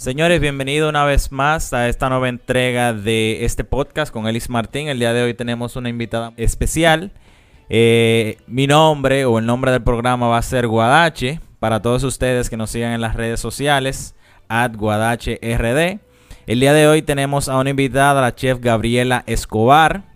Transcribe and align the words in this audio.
Señores, 0.00 0.40
bienvenido 0.40 0.88
una 0.88 1.04
vez 1.04 1.30
más 1.30 1.74
a 1.74 1.86
esta 1.90 2.08
nueva 2.08 2.30
entrega 2.30 2.94
de 2.94 3.44
este 3.44 3.64
podcast 3.64 4.10
con 4.10 4.26
Elis 4.26 4.48
Martín. 4.48 4.88
El 4.88 4.98
día 4.98 5.12
de 5.12 5.22
hoy 5.22 5.34
tenemos 5.34 5.76
una 5.76 5.90
invitada 5.90 6.32
especial. 6.38 7.12
Eh, 7.68 8.38
mi 8.46 8.66
nombre 8.66 9.26
o 9.26 9.38
el 9.38 9.44
nombre 9.44 9.72
del 9.72 9.82
programa 9.82 10.26
va 10.26 10.38
a 10.38 10.42
ser 10.42 10.68
Guadache. 10.68 11.40
Para 11.58 11.82
todos 11.82 12.02
ustedes 12.02 12.48
que 12.48 12.56
nos 12.56 12.70
sigan 12.70 12.92
en 12.92 13.02
las 13.02 13.14
redes 13.14 13.40
sociales, 13.40 14.14
at 14.48 14.74
GuadacheRD. 14.74 16.00
El 16.46 16.60
día 16.60 16.72
de 16.72 16.88
hoy 16.88 17.02
tenemos 17.02 17.50
a 17.50 17.58
una 17.58 17.68
invitada, 17.68 18.22
la 18.22 18.34
chef 18.34 18.58
Gabriela 18.58 19.22
Escobar. 19.26 20.09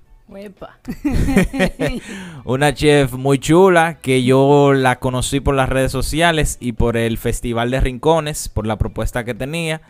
Una 2.44 2.72
chef 2.72 3.12
muy 3.12 3.38
chula 3.38 3.98
que 4.00 4.24
yo 4.24 4.72
la 4.72 4.98
conocí 4.98 5.40
por 5.40 5.54
las 5.54 5.68
redes 5.68 5.92
sociales 5.92 6.56
y 6.60 6.72
por 6.72 6.96
el 6.96 7.18
Festival 7.18 7.70
de 7.70 7.80
Rincones, 7.80 8.48
por 8.48 8.66
la 8.66 8.78
propuesta 8.78 9.24
que 9.24 9.34
tenía. 9.34 9.82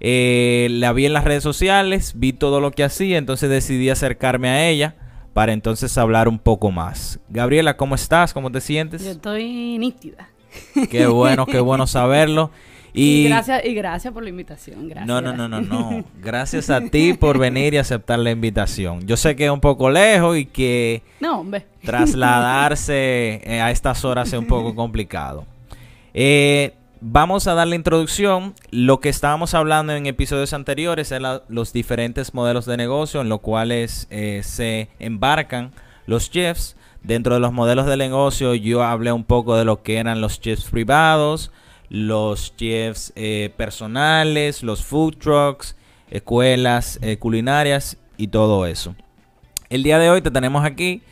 Eh, 0.00 0.68
la 0.70 0.92
vi 0.92 1.06
en 1.06 1.12
las 1.12 1.24
redes 1.24 1.42
sociales, 1.42 2.14
vi 2.16 2.32
todo 2.32 2.60
lo 2.60 2.70
que 2.70 2.84
hacía, 2.84 3.18
entonces 3.18 3.50
decidí 3.50 3.90
acercarme 3.90 4.48
a 4.48 4.68
ella 4.68 4.94
para 5.32 5.52
entonces 5.52 5.96
hablar 5.98 6.28
un 6.28 6.38
poco 6.38 6.70
más. 6.70 7.20
Gabriela, 7.28 7.76
¿cómo 7.76 7.94
estás? 7.94 8.34
¿Cómo 8.34 8.52
te 8.52 8.60
sientes? 8.60 9.04
Yo 9.04 9.10
estoy 9.10 9.78
nítida. 9.78 10.28
Qué 10.90 11.06
bueno, 11.06 11.46
qué 11.46 11.60
bueno 11.60 11.86
saberlo. 11.88 12.50
Y, 12.92 13.28
gracias, 13.28 13.64
y 13.64 13.74
gracias 13.74 14.12
por 14.12 14.22
la 14.22 14.30
invitación. 14.30 14.88
Gracias. 14.88 15.06
No, 15.06 15.20
no, 15.20 15.32
no, 15.32 15.48
no, 15.48 15.60
no. 15.60 16.04
Gracias 16.20 16.70
a 16.70 16.80
ti 16.80 17.12
por 17.12 17.38
venir 17.38 17.74
y 17.74 17.78
aceptar 17.78 18.18
la 18.18 18.30
invitación. 18.30 19.06
Yo 19.06 19.16
sé 19.16 19.36
que 19.36 19.44
es 19.44 19.50
un 19.50 19.60
poco 19.60 19.90
lejos 19.90 20.36
y 20.36 20.46
que 20.46 21.02
no, 21.20 21.40
hombre. 21.40 21.66
trasladarse 21.82 23.40
eh, 23.44 23.60
a 23.60 23.70
estas 23.70 24.04
horas 24.04 24.28
es 24.28 24.38
un 24.38 24.46
poco 24.46 24.74
complicado. 24.74 25.46
Eh, 26.14 26.74
vamos 27.00 27.46
a 27.46 27.54
dar 27.54 27.68
la 27.68 27.74
introducción. 27.74 28.54
Lo 28.70 29.00
que 29.00 29.08
estábamos 29.08 29.54
hablando 29.54 29.92
en 29.92 30.06
episodios 30.06 30.52
anteriores 30.52 31.12
es 31.12 31.22
los 31.48 31.72
diferentes 31.72 32.34
modelos 32.34 32.66
de 32.66 32.76
negocio 32.76 33.20
en 33.20 33.28
los 33.28 33.40
cuales 33.40 34.06
eh, 34.10 34.40
se 34.44 34.88
embarcan 34.98 35.72
los 36.06 36.30
chefs. 36.30 36.76
Dentro 37.02 37.34
de 37.34 37.40
los 37.40 37.52
modelos 37.52 37.86
de 37.86 37.96
negocio 37.96 38.54
yo 38.54 38.82
hablé 38.82 39.12
un 39.12 39.24
poco 39.24 39.56
de 39.56 39.64
lo 39.64 39.82
que 39.82 39.98
eran 39.98 40.20
los 40.20 40.40
chefs 40.40 40.64
privados, 40.64 41.52
los 41.90 42.54
chefs 42.56 43.12
eh, 43.16 43.52
personales, 43.56 44.62
los 44.62 44.84
food 44.84 45.16
trucks, 45.16 45.76
escuelas 46.10 46.98
eh, 47.02 47.18
culinarias 47.18 47.96
y 48.16 48.28
todo 48.28 48.66
eso. 48.66 48.94
El 49.70 49.82
día 49.82 49.98
de 49.98 50.10
hoy 50.10 50.22
te 50.22 50.30
tenemos 50.30 50.64
aquí, 50.64 51.02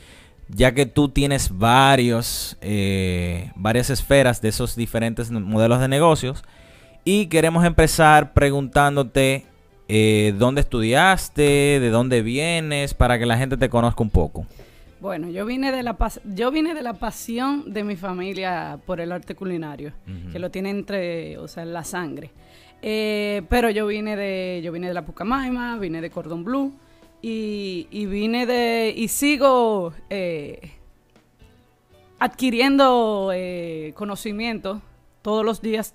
ya 0.48 0.72
que 0.72 0.86
tú 0.86 1.08
tienes 1.08 1.56
varios, 1.56 2.56
eh, 2.60 3.50
varias 3.54 3.90
esferas 3.90 4.40
de 4.40 4.48
esos 4.48 4.76
diferentes 4.76 5.30
modelos 5.30 5.80
de 5.80 5.88
negocios. 5.88 6.42
Y 7.04 7.26
queremos 7.26 7.64
empezar 7.64 8.32
preguntándote 8.32 9.46
dónde 10.38 10.60
estudiaste, 10.60 11.78
de 11.78 11.90
dónde 11.90 12.22
vienes, 12.22 12.94
para 12.94 13.18
que 13.18 13.26
la 13.26 13.38
gente 13.38 13.56
te 13.56 13.68
conozca 13.68 14.02
un 14.02 14.10
poco. 14.10 14.44
Bueno, 15.06 15.28
yo 15.28 15.46
vine 15.46 15.70
de 15.70 15.84
la 15.84 15.96
yo 16.24 16.50
vine 16.50 16.74
de 16.74 16.82
la 16.82 16.94
pasión 16.94 17.72
de 17.72 17.84
mi 17.84 17.94
familia 17.94 18.80
por 18.84 19.00
el 19.00 19.12
arte 19.12 19.36
culinario, 19.36 19.92
que 20.32 20.40
lo 20.40 20.50
tiene 20.50 20.70
entre, 20.70 21.38
o 21.38 21.46
sea, 21.46 21.62
en 21.62 21.72
la 21.72 21.84
sangre. 21.84 22.32
Eh, 22.82 23.42
pero 23.48 23.70
yo 23.70 23.86
vine 23.86 24.16
de 24.16 24.60
yo 24.64 24.72
vine 24.72 24.88
de 24.88 24.94
la 24.94 25.04
Pucamaima, 25.04 25.78
vine 25.78 26.00
de 26.00 26.10
Cordon 26.10 26.42
Blue 26.42 26.72
y, 27.22 27.86
y 27.92 28.06
vine 28.06 28.46
de 28.46 28.92
y 28.96 29.06
sigo 29.06 29.94
eh, 30.10 30.72
adquiriendo 32.18 33.30
eh, 33.32 33.92
conocimiento 33.94 34.82
todos 35.22 35.44
los 35.44 35.62
días, 35.62 35.94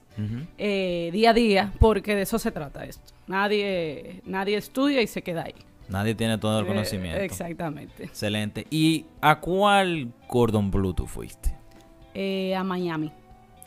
día 0.57 1.31
a 1.31 1.33
día, 1.33 1.73
porque 1.81 2.15
de 2.15 2.21
eso 2.21 2.39
se 2.39 2.53
trata 2.53 2.85
esto. 2.85 3.13
Nadie 3.27 4.21
nadie 4.23 4.55
estudia 4.55 5.01
y 5.01 5.07
se 5.07 5.21
queda 5.21 5.43
ahí. 5.43 5.55
Nadie 5.91 6.15
tiene 6.15 6.37
todo 6.37 6.59
el 6.59 6.65
eh, 6.65 6.67
conocimiento. 6.69 7.19
exactamente. 7.19 8.05
Excelente. 8.05 8.65
¿Y 8.69 9.05
a 9.19 9.39
cuál 9.39 10.13
Cordon 10.27 10.71
Blue 10.71 10.93
tú 10.93 11.05
fuiste? 11.05 11.53
Eh, 12.13 12.55
a 12.55 12.63
Miami. 12.63 13.11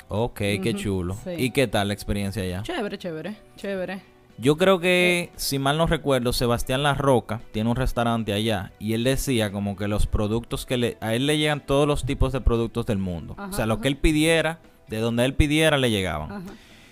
Ok, 0.08 0.38
qué 0.38 0.74
chulo. 0.74 1.16
¿Y 1.36 1.50
qué 1.50 1.66
tal 1.66 1.88
la 1.88 1.94
experiencia 1.94 2.42
allá? 2.42 2.62
Chévere, 2.62 2.98
chévere, 2.98 3.36
chévere. 3.56 4.02
Yo 4.36 4.56
creo 4.56 4.80
que, 4.80 5.30
eh. 5.32 5.32
si 5.36 5.58
mal 5.58 5.78
no 5.78 5.86
recuerdo, 5.86 6.32
Sebastián 6.32 6.82
La 6.82 6.94
Roca 6.94 7.40
tiene 7.52 7.70
un 7.70 7.76
restaurante 7.76 8.32
allá 8.32 8.72
y 8.80 8.94
él 8.94 9.04
decía 9.04 9.52
como 9.52 9.76
que 9.76 9.86
los 9.86 10.06
productos 10.06 10.66
que 10.66 10.76
le... 10.76 10.98
A 11.00 11.14
él 11.14 11.26
le 11.26 11.38
llegan 11.38 11.64
todos 11.64 11.86
los 11.86 12.04
tipos 12.04 12.32
de 12.32 12.40
productos 12.40 12.86
del 12.86 12.98
mundo. 12.98 13.36
o 13.38 13.52
sea, 13.52 13.66
lo 13.66 13.80
que 13.80 13.88
él 13.88 13.96
pidiera, 13.96 14.60
de 14.88 14.98
donde 14.98 15.24
él 15.24 15.34
pidiera, 15.34 15.78
le 15.78 15.90
llegaban. 15.90 16.44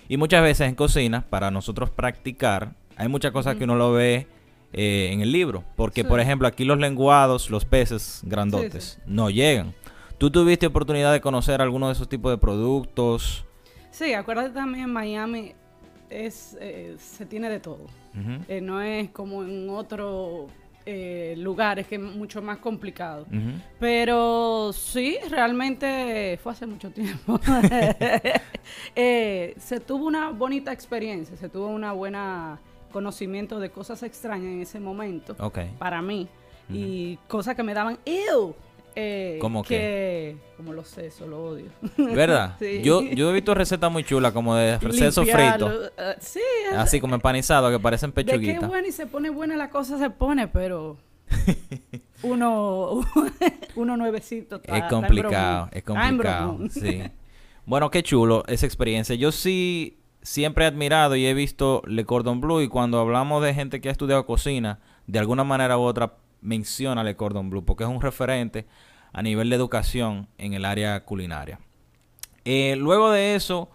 Y 0.07 0.17
muchas 0.17 0.41
veces 0.41 0.69
en 0.69 0.75
cocina, 0.75 1.25
para 1.29 1.51
nosotros 1.51 1.89
practicar, 1.89 2.75
hay 2.95 3.09
muchas 3.09 3.31
cosas 3.31 3.55
que 3.55 3.65
uno 3.65 3.75
lo 3.75 3.91
ve 3.91 4.27
eh, 4.73 5.09
en 5.11 5.21
el 5.21 5.31
libro. 5.31 5.63
Porque, 5.75 6.03
por 6.03 6.19
ejemplo, 6.19 6.47
aquí 6.47 6.65
los 6.65 6.79
lenguados, 6.79 7.51
los 7.51 7.63
peces 7.63 8.21
grandotes, 8.23 8.99
no 9.05 9.29
llegan. 9.29 9.73
¿Tú 10.17 10.31
tuviste 10.31 10.65
oportunidad 10.65 11.13
de 11.13 11.21
conocer 11.21 11.61
alguno 11.61 11.87
de 11.87 11.93
esos 11.93 12.09
tipos 12.09 12.31
de 12.31 12.39
productos? 12.39 13.45
Sí, 13.91 14.13
acuérdate 14.13 14.49
también 14.49 14.91
Miami 14.91 15.53
es, 16.09 16.57
eh, 16.59 16.95
se 16.97 17.25
tiene 17.27 17.49
de 17.49 17.59
todo. 17.59 17.85
Eh, 18.47 18.61
no 18.61 18.81
es 18.81 19.09
como 19.09 19.43
en 19.43 19.69
otros 19.69 20.51
lugares 21.37 21.87
que 21.87 21.95
es 21.95 22.01
mucho 22.01 22.41
más 22.41 22.57
complicado. 22.57 23.27
Pero 23.79 24.71
sí, 24.73 25.17
realmente 25.29 26.39
fue 26.41 26.51
hace 26.51 26.65
mucho 26.65 26.89
tiempo. 26.89 27.39
se 28.95 29.79
tuvo 29.85 30.07
una 30.07 30.29
bonita 30.29 30.71
experiencia, 30.71 31.37
se 31.37 31.47
tuvo 31.47 31.67
una 31.67 31.91
buena 31.93 32.59
conocimiento 32.93 33.59
de 33.59 33.69
cosas 33.69 34.01
extrañas 34.03 34.47
en 34.47 34.61
ese 34.61 34.79
momento 34.79 35.35
para 35.77 36.01
mí 36.01 36.29
y 36.69 37.17
cosas 37.27 37.55
que 37.55 37.63
me 37.63 37.73
daban 37.73 37.99
ew 38.05 38.55
eh, 38.95 39.37
¿Cómo 39.41 39.63
que? 39.63 40.37
Como 40.57 40.73
lo 40.73 40.83
sé, 40.83 41.09
lo 41.27 41.45
odio. 41.45 41.65
¿Verdad? 41.97 42.57
yo, 42.83 43.01
yo 43.01 43.29
he 43.29 43.33
visto 43.33 43.53
recetas 43.53 43.91
muy 43.91 44.03
chulas, 44.03 44.33
como 44.33 44.55
de 44.55 44.79
seso 44.91 45.23
frito. 45.23 45.85
Eh, 45.97 46.15
sí. 46.19 46.39
Así 46.75 46.99
como 46.99 47.15
empanizado, 47.15 47.71
que 47.71 47.79
parecen 47.79 48.11
pechuguitas. 48.11 48.59
qué 48.59 48.65
bueno 48.67 48.87
y 48.87 48.91
se 48.91 49.07
pone 49.07 49.29
buena 49.29 49.55
la 49.55 49.69
cosa, 49.69 49.97
se 49.97 50.09
pone, 50.09 50.47
pero... 50.47 50.97
uno, 52.23 53.01
uno 53.75 53.97
nuevecito. 53.97 54.61
es 54.63 54.83
complicado, 54.83 55.69
es 55.71 55.83
complicado. 55.83 56.59
sí. 56.69 57.01
Bueno, 57.65 57.89
qué 57.89 58.03
chulo 58.03 58.43
esa 58.47 58.65
experiencia. 58.65 59.15
Yo 59.15 59.31
sí 59.31 59.97
siempre 60.23 60.65
he 60.65 60.67
admirado 60.67 61.15
y 61.15 61.25
he 61.25 61.33
visto 61.33 61.83
Le 61.85 62.05
Cordon 62.05 62.41
Bleu 62.41 62.61
y 62.61 62.67
cuando 62.67 62.99
hablamos 62.99 63.43
de 63.43 63.53
gente 63.53 63.81
que 63.81 63.89
ha 63.89 63.91
estudiado 63.91 64.25
cocina, 64.25 64.79
de 65.05 65.19
alguna 65.19 65.43
manera 65.43 65.77
u 65.77 65.81
otra 65.81 66.15
menciona 66.41 67.03
Le 67.03 67.15
Cordon 67.15 67.49
Bleu 67.49 67.63
porque 67.63 67.83
es 67.83 67.89
un 67.89 68.01
referente 68.01 68.65
a 69.11 69.21
nivel 69.21 69.49
de 69.49 69.55
educación 69.55 70.27
en 70.37 70.53
el 70.53 70.65
área 70.65 71.05
culinaria. 71.05 71.59
Eh, 72.45 72.75
luego 72.77 73.11
de 73.11 73.35
eso, 73.35 73.69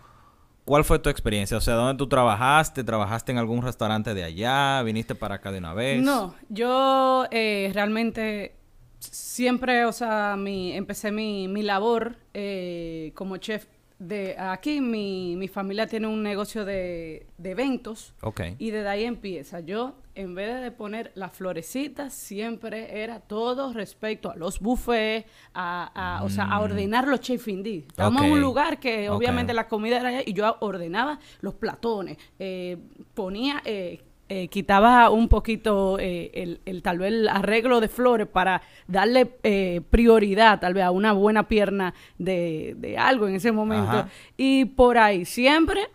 ¿cuál 0.65 0.85
fue 0.85 0.99
tu 0.99 1.11
experiencia? 1.11 1.57
O 1.57 1.61
sea, 1.61 1.75
¿dónde 1.75 1.97
tú 1.97 2.09
trabajaste? 2.09 2.83
¿Trabajaste 2.83 3.33
en 3.33 3.39
algún 3.39 3.63
restaurante 3.63 4.15
de 4.15 4.25
allá? 4.25 4.83
¿Viniste 4.83 5.15
para 5.15 5.37
acá 5.37 5.53
de 5.53 5.59
una 5.59 5.75
vez? 5.75 6.03
No, 6.03 6.35
yo 6.49 7.27
eh, 7.31 7.71
realmente 7.73 8.57
siempre, 8.99 9.85
o 9.85 9.93
sea, 9.93 10.37
mi, 10.37 10.73
empecé 10.73 11.13
mi, 11.13 11.47
mi 11.47 11.63
labor 11.63 12.17
eh, 12.35 13.13
como 13.15 13.37
chef 13.37 13.67
de 13.99 14.37
aquí 14.39 14.81
mi, 14.81 15.35
mi 15.37 15.49
familia 15.49 15.87
tiene 15.87 16.07
un 16.07 16.23
negocio 16.23 16.65
de, 16.65 17.27
de 17.37 17.51
eventos 17.51 18.15
y 18.59 18.71
desde 18.71 18.89
ahí 18.89 19.05
empieza. 19.05 19.61
Yo, 19.61 19.97
en 20.15 20.35
vez 20.35 20.61
de 20.63 20.71
poner 20.71 21.11
las 21.15 21.33
florecitas, 21.33 22.15
siempre 22.15 23.03
era 23.03 23.21
todo 23.21 23.73
respecto 23.73 24.31
a 24.31 24.37
los 24.37 24.61
buffets, 24.61 25.29
a, 25.53 26.21
o 26.23 26.29
sea, 26.31 26.45
a 26.45 26.61
mm. 26.61 26.63
ordenar 26.63 27.09
los 27.09 27.21
chef 27.21 27.49
indí. 27.49 27.87
Estábamos 27.89 28.25
en 28.25 28.33
un 28.33 28.41
lugar 28.41 28.79
que 28.79 29.11
obviamente 29.11 29.53
la 29.53 29.67
comida 29.67 29.99
era 29.99 30.11
allá 30.11 30.23
y 30.25 30.33
yo 30.33 30.57
ordenaba 30.61 31.19
los 31.41 31.55
platones, 31.55 32.19
eh, 32.39 32.79
ponía... 33.15 33.63
Eh, 33.65 34.05
eh, 34.31 34.49
quitaba 34.49 35.09
un 35.09 35.29
poquito 35.29 35.99
eh, 35.99 36.59
el, 36.67 36.83
tal 36.83 36.99
vez 36.99 37.15
el 37.15 37.29
arreglo 37.29 37.81
de 37.81 37.89
flores 37.89 38.27
para 38.27 38.61
darle 38.87 39.37
eh, 39.43 39.81
prioridad 39.89 40.61
tal 40.61 40.75
vez 40.75 40.85
a 40.85 40.91
una 40.91 41.13
buena 41.13 41.49
pierna 41.49 41.95
de, 42.19 42.75
de 42.77 42.99
algo 42.99 43.27
en 43.27 43.37
ese 43.37 43.53
momento. 43.53 44.07
Y 44.37 44.67
por 44.67 44.99
ahí 44.99 45.25
siempre 45.25 45.89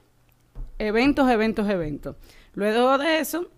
eventos, 0.80 1.30
eventos, 1.30 1.70
eventos. 1.70 2.16
Luego 2.56 2.98
de 2.98 3.20
eso, 3.20 3.50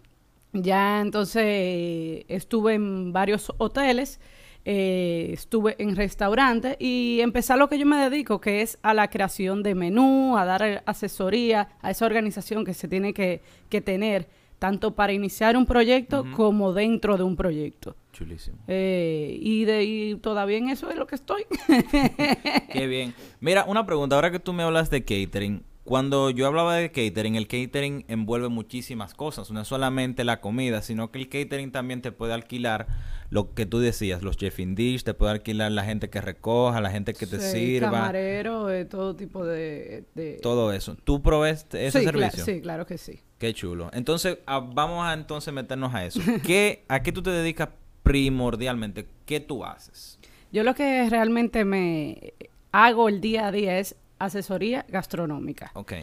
ya 0.51 1.00
entonces 1.00 2.25
estuve 2.27 2.74
en 2.74 3.13
varios 3.13 3.54
hoteles. 3.57 4.19
estuve 4.66 5.75
en 5.77 5.95
restaurantes 5.95 6.75
y 6.80 7.19
empecé 7.22 7.54
a 7.54 7.56
lo 7.56 7.69
que 7.69 7.77
yo 7.77 7.86
me 7.86 8.10
dedico, 8.10 8.42
que 8.42 8.62
es 8.62 8.77
a 8.81 8.94
la 8.94 9.10
creación 9.10 9.63
de 9.63 9.74
menú, 9.74 10.38
a 10.38 10.44
dar 10.44 10.83
asesoría 10.86 11.69
a 11.81 11.92
esa 11.92 12.06
organización 12.06 12.66
que 12.66 12.74
se 12.74 12.89
tiene 12.89 13.13
que, 13.13 13.42
que 13.69 13.80
tener 13.80 14.27
tanto 14.60 14.96
para 14.96 15.13
iniciar 15.13 15.57
un 15.57 15.66
proyecto 15.66 16.25
como 16.36 16.74
dentro 16.74 17.18
de 17.18 17.24
un 17.24 17.36
proyecto. 17.36 17.96
Chulísimo. 18.13 18.57
Eh, 18.68 19.38
y, 19.42 19.66
de, 19.66 19.84
y 19.84 20.16
todavía 20.16 20.57
en 20.57 20.69
eso 20.69 20.90
es 20.90 20.96
lo 20.96 21.06
que 21.06 21.16
estoy. 21.16 21.46
Qué 22.72 22.88
bien. 22.88 23.13
Mira, 23.42 23.66
una 23.66 23.86
pregunta. 23.86 24.16
Ahora 24.16 24.31
que 24.31 24.40
tú 24.40 24.54
me 24.54 24.63
hablas 24.63 24.90
de 24.90 25.04
catering, 25.04 25.63
cuando 25.86 26.30
yo 26.32 26.48
hablaba 26.48 26.76
de 26.76 26.92
catering, 26.92 27.36
el 27.36 27.48
catering 27.48 28.04
envuelve 28.10 28.50
muchísimas 28.50 29.14
cosas, 29.14 29.52
no 29.52 29.62
es 29.62 29.68
solamente 29.68 30.24
la 30.26 30.42
comida, 30.42 30.82
sino 30.82 31.12
que 31.12 31.20
el 31.20 31.30
catering 31.30 31.72
también 31.72 32.02
te 32.02 32.12
puede 32.12 32.34
alquilar 32.34 32.88
lo 33.30 33.54
que 33.54 33.66
tú 33.66 33.80
decías, 33.80 34.22
los 34.24 34.36
chef 34.36 34.60
in 34.60 34.76
dish, 34.76 35.04
te 35.04 35.14
puede 35.14 35.32
alquilar 35.32 35.72
la 35.72 35.84
gente 35.86 36.10
que 36.10 36.22
recoja, 36.22 36.82
la 36.82 36.90
gente 36.92 37.14
que 37.14 37.26
te 37.28 37.40
Sí, 37.40 37.52
sirva, 37.60 37.92
Camarero, 37.92 38.68
todo 38.88 39.16
tipo 39.16 39.46
de... 39.46 40.04
de- 40.16 40.40
todo 40.42 40.74
eso. 40.74 40.98
¿Tú 41.04 41.22
provees 41.22 41.66
ese 41.72 42.00
sí, 42.00 42.06
servicio? 42.06 42.44
sí, 42.46 42.62
claro 42.62 42.86
que 42.86 42.98
sí. 42.98 43.20
Qué 43.38 43.54
chulo. 43.54 43.90
Entonces, 43.94 44.40
vamos 44.48 45.06
a 45.06 45.14
entonces 45.14 45.54
meternos 45.54 45.94
a 45.94 46.06
eso. 46.06 46.20
¿Qué, 46.44 46.84
¿A 46.88 47.02
qué 47.04 47.12
tú 47.12 47.22
te 47.22 47.30
dedicas 47.30 47.70
primordialmente? 48.04 49.08
¿Qué 49.26 49.40
tú 49.40 49.64
haces? 49.66 50.20
Yo 50.52 50.64
lo 50.64 50.74
que 50.74 51.10
realmente 51.10 51.66
me 51.66 52.34
hago 52.72 53.10
el 53.10 53.22
día 53.22 53.48
a 53.48 53.52
día 53.52 53.80
es 53.80 53.96
asesoría 54.25 54.86
gastronómica. 54.89 55.72
Ok. 55.74 55.94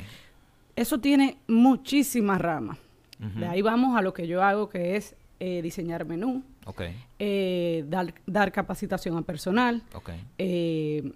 Eso 0.74 0.98
tiene 0.98 1.36
muchísimas 1.48 2.40
ramas. 2.40 2.78
De 3.18 3.46
ahí 3.46 3.62
vamos 3.62 3.96
a 3.96 4.02
lo 4.02 4.12
que 4.12 4.26
yo 4.26 4.42
hago, 4.42 4.68
que 4.68 4.96
es 4.96 5.14
eh, 5.38 5.62
diseñar 5.62 6.04
menú, 6.04 6.42
Ok. 6.66 6.82
eh, 7.20 7.84
dar, 7.88 8.12
dar 8.26 8.50
capacitación 8.50 9.16
al 9.16 9.24
personal, 9.24 9.82
Ok. 9.94 10.10
eh, 10.38 11.12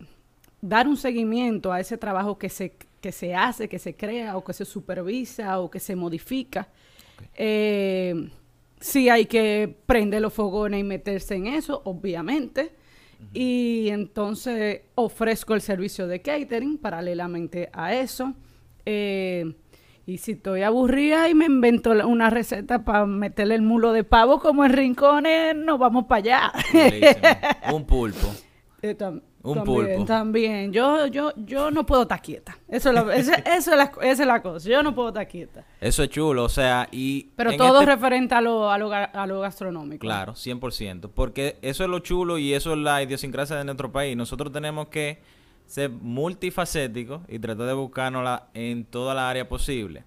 dar 0.60 0.86
un 0.86 0.96
seguimiento 0.96 1.72
a 1.72 1.80
ese 1.80 1.98
trabajo 1.98 2.38
que 2.38 2.48
se, 2.48 2.74
que 3.00 3.10
se 3.10 3.34
hace, 3.34 3.68
que 3.68 3.80
se 3.80 3.94
crea 3.96 4.36
o 4.36 4.44
que 4.44 4.52
se 4.52 4.64
supervisa 4.64 5.58
o 5.58 5.68
que 5.68 5.80
se 5.80 5.96
modifica. 5.96 6.68
Eh, 7.34 8.30
sí 8.80 9.08
hay 9.08 9.26
que 9.26 9.74
prender 9.86 10.22
los 10.22 10.32
fogones 10.32 10.80
y 10.80 10.84
meterse 10.84 11.34
en 11.34 11.46
eso, 11.48 11.82
obviamente. 11.84 12.72
Y 13.32 13.88
entonces 13.90 14.82
ofrezco 14.94 15.54
el 15.54 15.60
servicio 15.60 16.06
de 16.06 16.22
catering 16.22 16.78
paralelamente 16.78 17.68
a 17.72 17.94
eso. 17.94 18.34
Eh, 18.84 19.54
y 20.06 20.18
si 20.18 20.32
estoy 20.32 20.62
aburrida 20.62 21.28
y 21.28 21.34
me 21.34 21.46
invento 21.46 21.90
una 22.06 22.30
receta 22.30 22.84
para 22.84 23.06
meterle 23.06 23.56
el 23.56 23.62
mulo 23.62 23.92
de 23.92 24.04
pavo 24.04 24.38
como 24.38 24.64
en 24.64 24.72
rincones, 24.72 25.56
nos 25.56 25.78
vamos 25.80 26.04
para 26.04 26.18
allá. 26.18 26.52
Un 27.72 27.84
pulpo. 27.84 28.28
Un 29.46 29.54
también, 29.58 29.86
pulpo. 29.86 30.04
También. 30.04 30.72
Yo, 30.72 31.06
yo, 31.06 31.32
yo 31.36 31.70
no 31.70 31.86
puedo 31.86 32.02
estar 32.02 32.20
quieta. 32.20 32.58
Eso 32.68 32.88
es, 32.90 32.94
la, 32.94 33.14
ese- 33.16 33.42
eso 33.46 33.70
es 33.70 33.76
la, 33.76 33.92
esa 34.02 34.22
es 34.22 34.26
la 34.26 34.42
cosa. 34.42 34.68
Yo 34.68 34.82
no 34.82 34.94
puedo 34.94 35.08
estar 35.08 35.26
quieta. 35.28 35.64
Eso 35.80 36.02
es 36.02 36.08
chulo, 36.10 36.44
o 36.44 36.48
sea, 36.48 36.88
y... 36.90 37.30
Pero 37.36 37.56
todo 37.56 37.80
este- 37.80 37.92
referente 37.94 38.34
a 38.34 38.40
lo, 38.40 38.70
a, 38.70 38.78
lo, 38.78 38.92
a 38.92 39.26
lo 39.26 39.40
gastronómico. 39.40 40.00
Claro, 40.00 40.32
100%. 40.34 41.10
Porque 41.14 41.58
eso 41.62 41.84
es 41.84 41.90
lo 41.90 41.98
chulo 42.00 42.38
y 42.38 42.54
eso 42.54 42.72
es 42.72 42.78
la 42.78 43.02
idiosincrasia 43.02 43.56
de 43.56 43.64
nuestro 43.64 43.92
país. 43.92 44.16
Nosotros 44.16 44.52
tenemos 44.52 44.88
que 44.88 45.20
ser 45.66 45.90
multifacéticos 45.90 47.22
y 47.28 47.38
tratar 47.38 47.66
de 47.66 47.72
buscárnosla 47.74 48.48
en 48.54 48.84
toda 48.84 49.14
la 49.14 49.28
área 49.28 49.48
posible. 49.48 50.04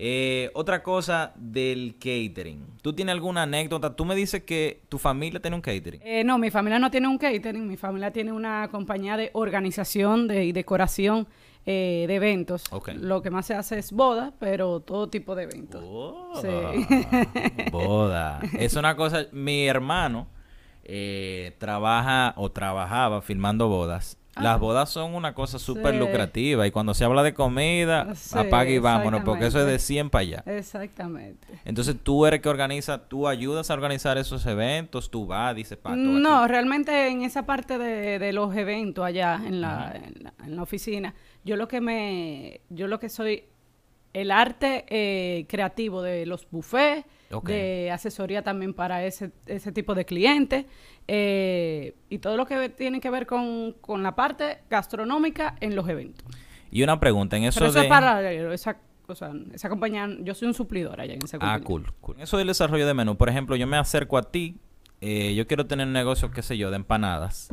Eh, 0.00 0.50
otra 0.54 0.80
cosa 0.80 1.32
del 1.34 1.96
catering. 1.98 2.64
¿Tú 2.82 2.92
tienes 2.92 3.12
alguna 3.12 3.42
anécdota? 3.42 3.96
Tú 3.96 4.04
me 4.04 4.14
dices 4.14 4.44
que 4.44 4.82
tu 4.88 4.96
familia 4.96 5.40
tiene 5.40 5.56
un 5.56 5.60
catering. 5.60 6.00
Eh, 6.04 6.22
no, 6.22 6.38
mi 6.38 6.52
familia 6.52 6.78
no 6.78 6.88
tiene 6.88 7.08
un 7.08 7.18
catering. 7.18 7.66
Mi 7.66 7.76
familia 7.76 8.12
tiene 8.12 8.30
una 8.30 8.68
compañía 8.70 9.16
de 9.16 9.30
organización 9.32 10.28
de, 10.28 10.44
y 10.44 10.52
decoración 10.52 11.26
eh, 11.66 12.04
de 12.06 12.14
eventos. 12.14 12.62
Lo 12.94 13.22
que 13.22 13.30
más 13.30 13.46
se 13.46 13.54
hace 13.54 13.76
es 13.80 13.90
boda, 13.90 14.32
pero 14.38 14.78
todo 14.78 15.08
tipo 15.08 15.34
de 15.34 15.42
eventos. 15.42 15.82
Boda. 15.82 16.42
Sí. 16.42 17.70
Boda. 17.72 18.40
Es 18.56 18.74
una 18.74 18.94
cosa. 18.94 19.26
Mi 19.32 19.66
hermano 19.66 20.28
eh, 20.84 21.56
trabaja 21.58 22.34
o 22.36 22.52
trabajaba 22.52 23.20
filmando 23.20 23.68
bodas. 23.68 24.16
Las 24.40 24.54
Ah. 24.54 24.56
bodas 24.56 24.88
son 24.90 25.14
una 25.14 25.34
cosa 25.34 25.58
súper 25.58 25.94
Sí. 25.94 25.98
lucrativa 26.00 26.66
y 26.66 26.70
cuando 26.70 26.94
se 26.94 27.04
habla 27.04 27.22
de 27.22 27.34
comida, 27.34 28.14
Sí, 28.14 28.38
apaga 28.38 28.70
y 28.70 28.78
vámonos, 28.78 29.22
porque 29.24 29.46
eso 29.46 29.58
es 29.60 29.66
de 29.66 29.74
exactamente. 29.74 29.78
100 29.86 30.10
para 30.10 30.22
allá. 30.22 30.42
Exactamente. 30.58 31.46
Entonces 31.64 31.96
tú 32.02 32.26
eres 32.26 32.40
que 32.40 32.48
organiza, 32.48 33.08
tú 33.08 33.26
ayudas 33.28 33.70
a 33.70 33.74
organizar 33.74 34.18
esos 34.18 34.44
eventos, 34.46 35.10
tú 35.10 35.26
vas, 35.26 35.54
dices, 35.56 35.76
pato. 35.78 35.96
No, 35.96 36.42
aquí". 36.42 36.52
realmente 36.52 37.08
en 37.08 37.22
esa 37.22 37.44
parte 37.46 37.78
de, 37.78 38.18
de 38.18 38.32
los 38.32 38.54
eventos 38.56 39.04
allá 39.04 39.40
en 39.44 39.60
la, 39.60 39.92
en 39.94 40.22
la, 40.24 40.34
en 40.44 40.56
la 40.56 40.62
oficina, 40.62 41.14
yo 41.44 41.56
lo 41.56 41.68
que 41.68 41.80
me, 41.80 42.60
yo 42.68 42.86
lo 42.88 42.98
que 42.98 43.08
soy 43.08 43.44
el 44.20 44.30
arte 44.30 44.84
eh, 44.88 45.46
creativo 45.48 46.02
de 46.02 46.26
los 46.26 46.48
buffets, 46.50 47.04
de 47.44 47.90
asesoría 47.92 48.42
también 48.42 48.72
para 48.72 49.04
ese, 49.04 49.32
ese 49.46 49.70
tipo 49.70 49.94
de 49.94 50.04
clientes 50.06 50.64
eh, 51.06 51.94
y 52.08 52.18
todo 52.18 52.36
lo 52.36 52.46
que 52.46 52.68
tiene 52.70 53.00
que 53.00 53.10
ver 53.10 53.26
con, 53.26 53.74
con 53.80 54.02
la 54.02 54.14
parte 54.14 54.58
gastronómica 54.70 55.56
en 55.60 55.74
los 55.76 55.88
eventos. 55.88 56.26
Y 56.70 56.82
una 56.82 56.98
pregunta, 57.00 57.36
en 57.36 57.44
eso 57.44 57.60
Pero 57.60 57.70
eso 57.70 57.78
de... 57.80 57.84
es 57.86 57.90
para 57.90 58.32
esa, 58.54 58.78
o 59.06 59.14
sea, 59.14 59.32
esa 59.52 59.68
compañía, 59.68 60.08
yo 60.20 60.34
soy 60.34 60.48
un 60.48 60.54
suplidor 60.54 61.00
allá 61.00 61.14
en 61.14 61.22
esa 61.24 61.36
Ah, 61.36 61.58
compañía. 61.60 61.64
cool, 61.66 61.92
cool. 62.00 62.16
En 62.16 62.22
Eso 62.22 62.36
del 62.38 62.46
desarrollo 62.46 62.86
de 62.86 62.94
menú, 62.94 63.16
por 63.16 63.28
ejemplo, 63.28 63.56
yo 63.56 63.66
me 63.66 63.76
acerco 63.76 64.18
a 64.18 64.22
ti, 64.30 64.56
eh, 65.00 65.34
yo 65.34 65.46
quiero 65.46 65.66
tener 65.66 65.86
un 65.86 65.92
negocio, 65.92 66.30
qué 66.30 66.42
sé 66.42 66.56
yo, 66.58 66.70
de 66.70 66.76
empanadas. 66.76 67.48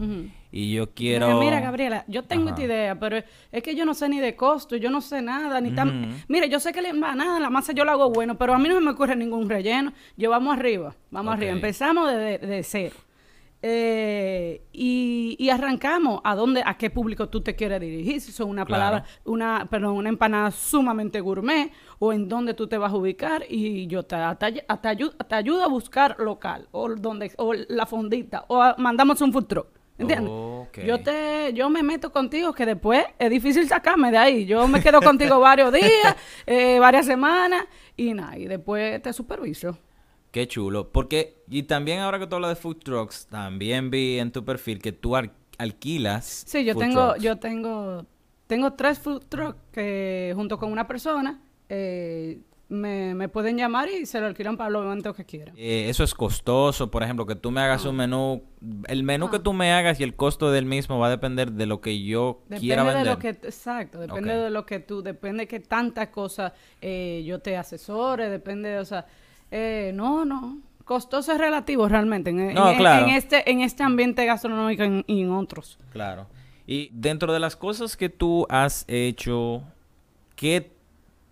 Y 0.52 0.74
yo 0.74 0.92
quiero... 0.94 1.40
Mira, 1.40 1.60
Gabriela, 1.60 2.06
yo 2.08 2.24
tengo 2.24 2.46
Ajá. 2.46 2.52
esta 2.56 2.64
idea, 2.64 3.00
pero 3.00 3.18
es 3.52 3.62
que 3.64 3.76
yo 3.76 3.86
no 3.86 3.94
sé 3.94 4.08
ni 4.10 4.20
de 4.20 4.36
costo, 4.36 4.76
yo 4.78 4.90
no 4.90 5.02
sé 5.02 5.22
nada, 5.22 5.60
ni 5.62 5.72
tan... 5.72 5.90
Ujú. 6.06 6.14
Mira, 6.28 6.46
yo 6.48 6.60
sé 6.60 6.72
que 6.72 6.82
la 6.82 6.90
empanada, 6.90 7.40
la 7.40 7.50
masa 7.50 7.74
yo 7.74 7.84
la 7.86 7.92
hago 7.92 8.10
bueno, 8.10 8.38
pero 8.38 8.54
a 8.54 8.58
mí 8.58 8.68
no 8.70 8.80
me 8.82 8.92
ocurre 8.92 9.16
ningún 9.16 9.50
relleno. 9.50 9.94
Yo 10.18 10.30
vamos 10.30 10.58
arriba, 10.58 10.96
vamos 11.12 11.34
arriba. 11.34 11.52
Empezamos 11.52 12.10
de, 12.10 12.18
de- 12.18 12.38
de 12.40 12.64
cero. 12.64 12.96
Eh, 13.68 14.62
y, 14.74 15.36
y 15.40 15.50
arrancamos 15.50 16.22
a 16.24 16.36
dónde, 16.36 16.62
a 16.64 16.78
qué 16.78 16.92
público 16.92 17.30
tú 17.30 17.42
te 17.42 17.56
quieres 17.56 17.82
dirigir, 17.82 18.22
si 18.22 18.32
son 18.32 18.48
una 18.52 18.64
Claro. 18.64 18.80
palabra, 18.80 19.06
una, 19.24 19.66
perdón, 19.68 19.96
una 19.98 20.10
empanada 20.10 20.52
sumamente 20.52 21.20
gourmet, 21.20 21.72
o 21.98 22.14
en 22.14 22.30
dónde 22.30 22.54
tú 22.54 22.68
te 22.68 22.78
vas 22.78 22.94
a 22.94 22.96
ubicar, 22.96 23.44
y 23.50 23.88
yo 23.88 24.04
te, 24.04 24.18
te, 24.40 24.52
te 24.52 24.64
ayu- 24.90 25.16
te 25.28 25.34
ayudo 25.36 25.64
a 25.64 25.68
buscar 25.68 26.16
local, 26.20 26.68
o 26.74 26.90
donde, 26.94 27.32
o 27.38 27.54
la 27.56 27.88
fondita, 27.88 28.46
o 28.50 28.62
a- 28.62 28.76
mandamos 28.78 29.20
un 29.22 29.34
food 29.34 29.46
truck. 29.46 29.68
¿Entiendes? 29.98 30.32
Yo 30.86 31.00
te, 31.02 31.52
yo 31.54 31.68
me 31.70 31.82
meto 31.82 32.12
contigo 32.12 32.54
que 32.54 32.66
después 32.68 33.04
es 33.18 33.30
difícil 33.32 33.68
sacarme 33.68 34.12
de 34.12 34.18
ahí. 34.18 34.46
Yo 34.46 34.68
me 34.68 34.80
quedo 34.82 35.02
contigo 35.02 35.40
varios 35.40 35.72
días, 35.74 36.16
eh, 36.46 36.78
varias 36.80 37.06
semanas 37.08 37.66
y 37.98 38.14
nada, 38.14 38.38
y 38.38 38.46
después 38.46 39.02
te 39.02 39.12
superviso. 39.12 39.76
Qué 40.36 40.50
chulo. 40.50 40.92
Porque, 40.92 41.42
y 41.50 41.64
también 41.64 42.00
ahora 42.02 42.20
que 42.20 42.28
tú 42.28 42.36
hablas 42.36 42.50
de 42.50 42.56
food 42.58 42.80
trucks, 42.84 43.28
también 43.28 43.90
vi 43.90 44.20
en 44.20 44.34
tu 44.34 44.44
perfil 44.44 44.82
que 44.82 44.92
tú 44.92 45.16
al- 45.16 45.32
alquilas. 45.58 46.44
Sí, 46.46 46.66
yo 46.66 46.74
food 46.74 46.82
tengo, 46.82 47.06
trucks. 47.12 47.24
yo 47.24 47.38
tengo, 47.38 48.06
tengo 48.46 48.74
tres 48.74 49.00
food 49.00 49.24
trucks 49.30 49.58
que 49.72 50.34
junto 50.36 50.58
con 50.60 50.74
una 50.74 50.88
persona 50.88 51.42
eh, 51.70 52.42
me, 52.68 53.16
me 53.16 53.30
pueden 53.30 53.58
llamar 53.58 53.88
y 53.88 54.06
se 54.06 54.20
lo 54.20 54.26
alquilan 54.26 54.58
para 54.58 54.70
los 54.72 54.84
momentos 54.84 55.16
que 55.16 55.24
quieran. 55.24 55.56
Eh, 55.58 55.86
eso 55.88 56.04
es 56.04 56.14
costoso, 56.14 56.92
por 56.92 57.02
ejemplo, 57.04 57.26
que 57.26 57.36
tú 57.36 57.50
me 57.50 57.62
hagas 57.62 57.86
un 57.86 57.96
menú. 57.96 58.44
El 58.90 59.04
menú 59.04 59.32
que 59.32 59.40
tú 59.40 59.54
me 59.54 59.72
hagas 59.72 60.02
y 60.02 60.04
el 60.04 60.18
costo 60.18 60.52
del 60.52 60.66
mismo 60.66 61.00
va 61.00 61.08
a 61.08 61.12
depender 61.12 61.54
de 61.54 61.66
lo 61.66 61.80
que 61.80 62.04
yo 62.04 62.42
quiera 62.60 62.84
Depende 62.84 62.84
de 62.84 62.94
vender. 62.94 63.14
lo 63.14 63.20
que, 63.20 63.30
exacto, 63.48 64.00
depende 64.02 64.36
de 64.36 64.50
lo 64.50 64.66
que 64.66 64.80
tú, 64.80 65.02
depende 65.02 65.44
de 65.44 65.48
que 65.48 65.62
tantas 65.62 66.10
cosas 66.10 66.52
eh, 66.82 67.24
yo 67.26 67.40
te 67.40 67.56
asesore, 67.56 68.30
depende, 68.30 68.80
o 68.80 68.84
sea, 68.86 69.06
eh, 69.58 69.92
no, 69.94 70.26
no, 70.26 70.60
costoso 70.84 71.32
es 71.32 71.38
relativo 71.38 71.88
realmente 71.88 72.30
en, 72.32 72.54
No, 72.54 72.72
en- 72.72 72.78
claro. 72.78 73.08
en 73.08 73.14
este, 73.16 73.50
en 73.50 73.62
este 73.62 73.84
ambiente 73.84 74.26
gastronómico 74.26 74.84
y 75.08 75.22
en, 75.22 75.32
otros. 75.32 75.80
Claro. 75.92 76.28
Y 76.68 76.90
dentro 76.92 77.32
de 77.32 77.40
las 77.40 77.56
cosas 77.56 77.96
que 77.96 78.10
tú 78.10 78.46
has 78.50 78.84
hecho, 78.88 79.64
¿qué 80.36 80.72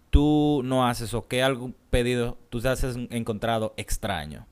tú 0.09 0.61
no 0.63 0.87
haces 0.87 1.13
o 1.13 1.27
qué 1.27 1.43
algún 1.43 1.75
pedido 1.89 2.37
tú 2.49 2.61
te 2.61 2.69
has 2.69 2.83
encontrado 3.09 3.73
extraño? 3.77 4.45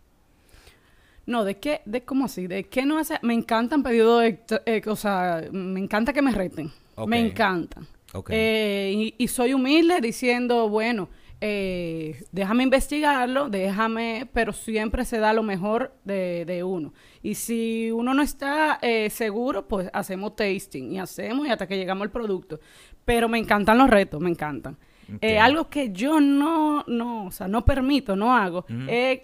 No, 1.26 1.44
¿de 1.46 1.58
qué? 1.60 1.82
¿De 1.86 2.04
cómo 2.04 2.26
así? 2.26 2.48
¿De 2.48 2.64
qué 2.66 2.86
no 2.86 2.98
hace? 2.98 3.20
Me 3.22 3.34
encantan 3.34 3.84
pedidos, 3.84 4.24
eh, 4.24 4.82
o 4.88 4.96
sea, 4.96 5.44
me 5.52 5.80
encanta 5.80 6.14
que 6.14 6.22
me 6.22 6.32
reten, 6.32 6.72
Ok. 6.96 7.08
me 7.08 7.20
encantan. 7.20 7.88
Ok. 8.14 8.32
Eh, 8.34 8.92
y, 9.18 9.24
y 9.24 9.28
soy 9.28 9.54
humilde 9.54 10.02
diciendo, 10.02 10.68
bueno, 10.68 11.10
eh, 11.44 12.24
déjame 12.32 12.62
investigarlo, 12.62 13.50
déjame, 13.50 14.30
pero 14.32 14.54
siempre 14.54 15.06
se 15.06 15.18
da 15.18 15.34
lo 15.34 15.42
mejor 15.42 15.96
de, 16.04 16.46
de 16.46 16.64
uno. 16.64 16.94
Y 17.24 17.34
si 17.34 17.90
uno 17.90 18.14
no 18.14 18.22
está 18.22 18.78
eh, 18.84 19.10
seguro, 19.10 19.68
pues 19.68 19.90
hacemos 19.92 20.36
tasting 20.36 20.92
y 20.92 21.00
hacemos 21.00 21.48
y 21.48 21.50
hasta 21.50 21.68
que 21.68 21.78
llegamos 21.78 22.04
al 22.04 22.12
producto. 22.12 22.60
Pero 23.06 23.28
me 23.28 23.40
encantan 23.40 23.80
los 23.80 23.90
retos, 23.90 24.22
me 24.22 24.30
encantan. 24.30 24.78
Eh, 25.20 25.40
algo 25.40 25.68
que 25.68 25.92
yo 25.92 26.22
no, 26.22 26.86
no, 26.88 27.26
o 27.26 27.32
sea, 27.32 27.48
no 27.48 27.66
permito, 27.66 28.16
no 28.16 28.34
hago, 28.34 28.66
es 28.88 29.20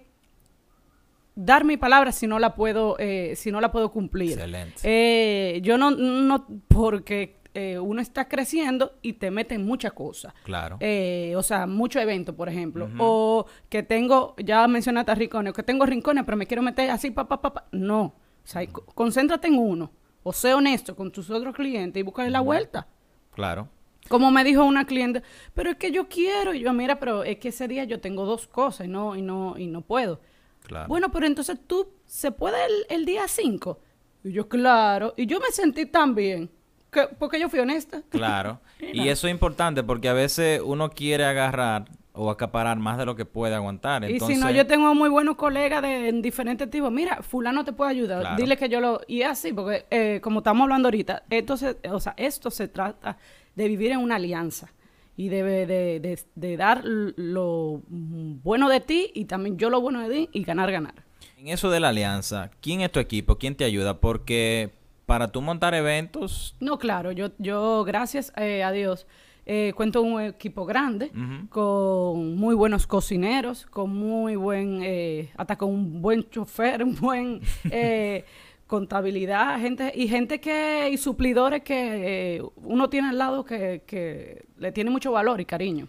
dar 1.34 1.64
mi 1.64 1.78
palabra 1.78 2.12
si 2.12 2.28
no 2.28 2.40
la 2.40 2.56
puedo, 2.56 2.98
eh, 3.00 3.36
si 3.38 3.52
no 3.52 3.62
la 3.62 3.72
puedo 3.72 3.90
cumplir. 3.90 4.34
Excelente. 4.34 5.62
Yo 5.62 5.78
no, 5.78 5.92
no, 5.92 6.46
porque 6.68 7.37
eh, 7.60 7.80
uno 7.80 8.02
está 8.02 8.28
creciendo 8.28 9.00
y 9.02 9.14
te 9.14 9.32
meten 9.32 9.66
muchas 9.66 9.92
cosas. 9.94 10.32
Claro. 10.44 10.78
Eh, 10.80 11.34
o 11.36 11.42
sea, 11.42 11.66
mucho 11.66 12.00
evento, 12.00 12.36
por 12.36 12.50
ejemplo. 12.50 12.88
O 13.00 13.48
que 13.68 13.82
tengo, 13.82 14.36
ya 14.38 14.68
mencionaste 14.68 15.12
a 15.12 15.16
rincones, 15.16 15.50
o 15.50 15.54
que 15.56 15.64
tengo 15.64 15.84
rincones, 15.84 16.24
pero 16.24 16.38
me 16.38 16.46
quiero 16.46 16.62
meter 16.62 16.92
así, 16.92 17.10
pa, 17.10 17.28
pa, 17.28 17.42
pa, 17.42 17.54
pa. 17.54 17.66
No. 17.72 18.02
O 18.04 18.14
sea, 18.44 18.64
concéntrate 18.68 19.48
en 19.48 19.58
uno. 19.58 19.92
O 20.22 20.32
sé 20.34 20.54
honesto 20.54 20.96
con 20.96 21.12
tus 21.12 21.32
otros 21.32 21.56
clientes 21.56 22.00
y 22.00 22.04
búscale 22.04 22.30
la 22.30 22.42
vuelta. 22.42 22.88
Claro. 23.34 23.70
Como 24.08 24.30
me 24.30 24.44
dijo 24.44 24.64
una 24.64 24.86
cliente, 24.86 25.24
pero 25.56 25.72
es 25.72 25.78
que 25.78 25.92
yo 25.92 26.08
quiero. 26.08 26.54
Y 26.54 26.60
yo, 26.60 26.74
mira, 26.74 27.00
pero 27.00 27.24
es 27.24 27.40
que 27.40 27.48
ese 27.48 27.68
día 27.68 27.86
yo 27.86 28.00
tengo 28.00 28.26
dos 28.26 28.46
cosas 28.46 28.86
y 28.86 28.90
no, 28.90 29.16
y 29.16 29.24
no, 29.24 29.56
y 29.58 29.66
no 29.66 29.82
puedo. 29.82 30.22
Claro. 30.62 30.90
Bueno, 30.90 31.12
pero 31.12 31.26
entonces 31.26 31.58
tú, 31.66 31.90
¿se 32.06 32.30
puede 32.30 32.58
el, 32.68 33.00
el 33.00 33.06
día 33.06 33.28
5? 33.28 33.80
Y 34.26 34.32
yo, 34.34 34.48
claro. 34.48 35.16
Y 35.18 35.26
yo 35.26 35.40
me 35.40 35.50
sentí 35.52 35.88
tan 35.88 36.14
bien. 36.14 36.52
Que, 36.92 37.08
porque 37.20 37.40
yo 37.40 37.50
fui 37.50 37.60
honesta. 37.60 38.02
Claro. 38.10 38.60
y 38.80 39.08
eso 39.10 39.28
es 39.28 39.32
importante 39.32 39.84
porque 39.84 40.10
a 40.10 40.14
veces 40.14 40.62
uno 40.64 40.90
quiere 40.90 41.26
agarrar 41.26 41.86
o 42.20 42.32
acaparar 42.32 42.78
más 42.80 42.98
de 42.98 43.06
lo 43.06 43.16
que 43.16 43.26
puede 43.26 43.54
aguantar. 43.54 44.10
Y 44.10 44.20
si 44.20 44.38
no, 44.38 44.50
yo 44.50 44.66
tengo 44.66 44.96
muy 44.96 45.08
buenos 45.10 45.36
colegas 45.36 45.84
de 45.84 46.10
en 46.10 46.22
diferentes 46.24 46.68
tipos. 46.70 46.92
Mira, 46.92 47.22
fulano 47.22 47.64
te 47.64 47.74
puede 47.74 47.92
ayudar. 47.92 48.22
Claro. 48.22 48.36
Dile 48.38 48.58
que 48.58 48.70
yo 48.70 48.80
lo... 48.80 49.02
Y 49.08 49.22
es 49.22 49.28
así, 49.30 49.54
porque 49.54 49.86
eh, 49.92 50.20
como 50.24 50.40
estamos 50.40 50.64
hablando 50.64 50.88
ahorita, 50.88 51.24
esto 51.30 51.58
se, 51.58 51.78
o 51.92 52.00
sea, 52.00 52.16
esto 52.18 52.50
se 52.50 52.68
trata 52.70 53.18
de 53.56 53.68
vivir 53.68 53.92
en 53.92 54.00
una 54.00 54.16
alianza. 54.16 54.74
Y 55.16 55.30
de, 55.30 55.44
de, 55.44 56.00
de- 56.00 56.20
de 56.36 56.58
dar 56.58 56.82
lo 56.86 57.82
bueno 57.90 58.70
de 58.70 58.80
ti 58.80 59.12
y 59.14 59.26
también 59.26 59.58
yo 59.58 59.70
lo 59.70 59.82
bueno 59.82 60.08
de 60.08 60.16
ti 60.16 60.30
y 60.34 60.44
ganar, 60.44 60.72
ganar. 60.72 60.94
En 61.38 61.50
eso 61.50 61.70
de 61.70 61.80
la 61.80 61.90
alianza, 61.90 62.50
¿quién 62.62 62.82
es 62.82 62.92
tu 62.92 63.00
equipo? 63.00 63.38
¿Quién 63.38 63.56
te 63.56 63.64
ayuda? 63.64 64.00
Porque 64.00 64.72
para 65.08 65.30
tú 65.30 65.42
montar 65.42 65.74
eventos, 65.74 66.56
No, 66.60 66.78
claro, 66.78 67.12
yo, 67.12 67.30
yo 67.40 67.84
gracias 67.84 68.32
eh, 68.38 68.62
a 68.62 68.72
Dios, 68.72 69.08
eh, 69.46 69.72
cuento 69.76 70.02
un 70.02 70.22
equipo 70.22 70.66
grande, 70.66 71.10
con 71.50 72.36
muy 72.36 72.54
buenos 72.54 72.86
cocineros, 72.86 73.66
con 73.66 73.90
muy 73.96 74.36
buen, 74.36 74.82
eh, 74.84 75.32
hasta 75.38 75.56
con 75.58 75.70
un 75.70 76.02
buen 76.02 76.30
chofer, 76.30 76.84
un 76.84 76.96
buen 76.96 77.42
eh, 77.72 78.26
contabilidad, 78.68 79.60
gente 79.62 79.92
y 79.96 80.10
gente 80.10 80.40
que, 80.42 80.90
y 80.92 80.98
suplidores 80.98 81.64
que 81.64 82.44
uno 82.58 82.90
tiene 82.90 83.08
al 83.10 83.18
lado 83.18 83.46
que, 83.46 83.82
que 83.88 84.46
le 84.58 84.72
tiene 84.74 84.90
mucho 84.92 85.12
valor 85.14 85.40
y 85.42 85.46
cariño. 85.46 85.88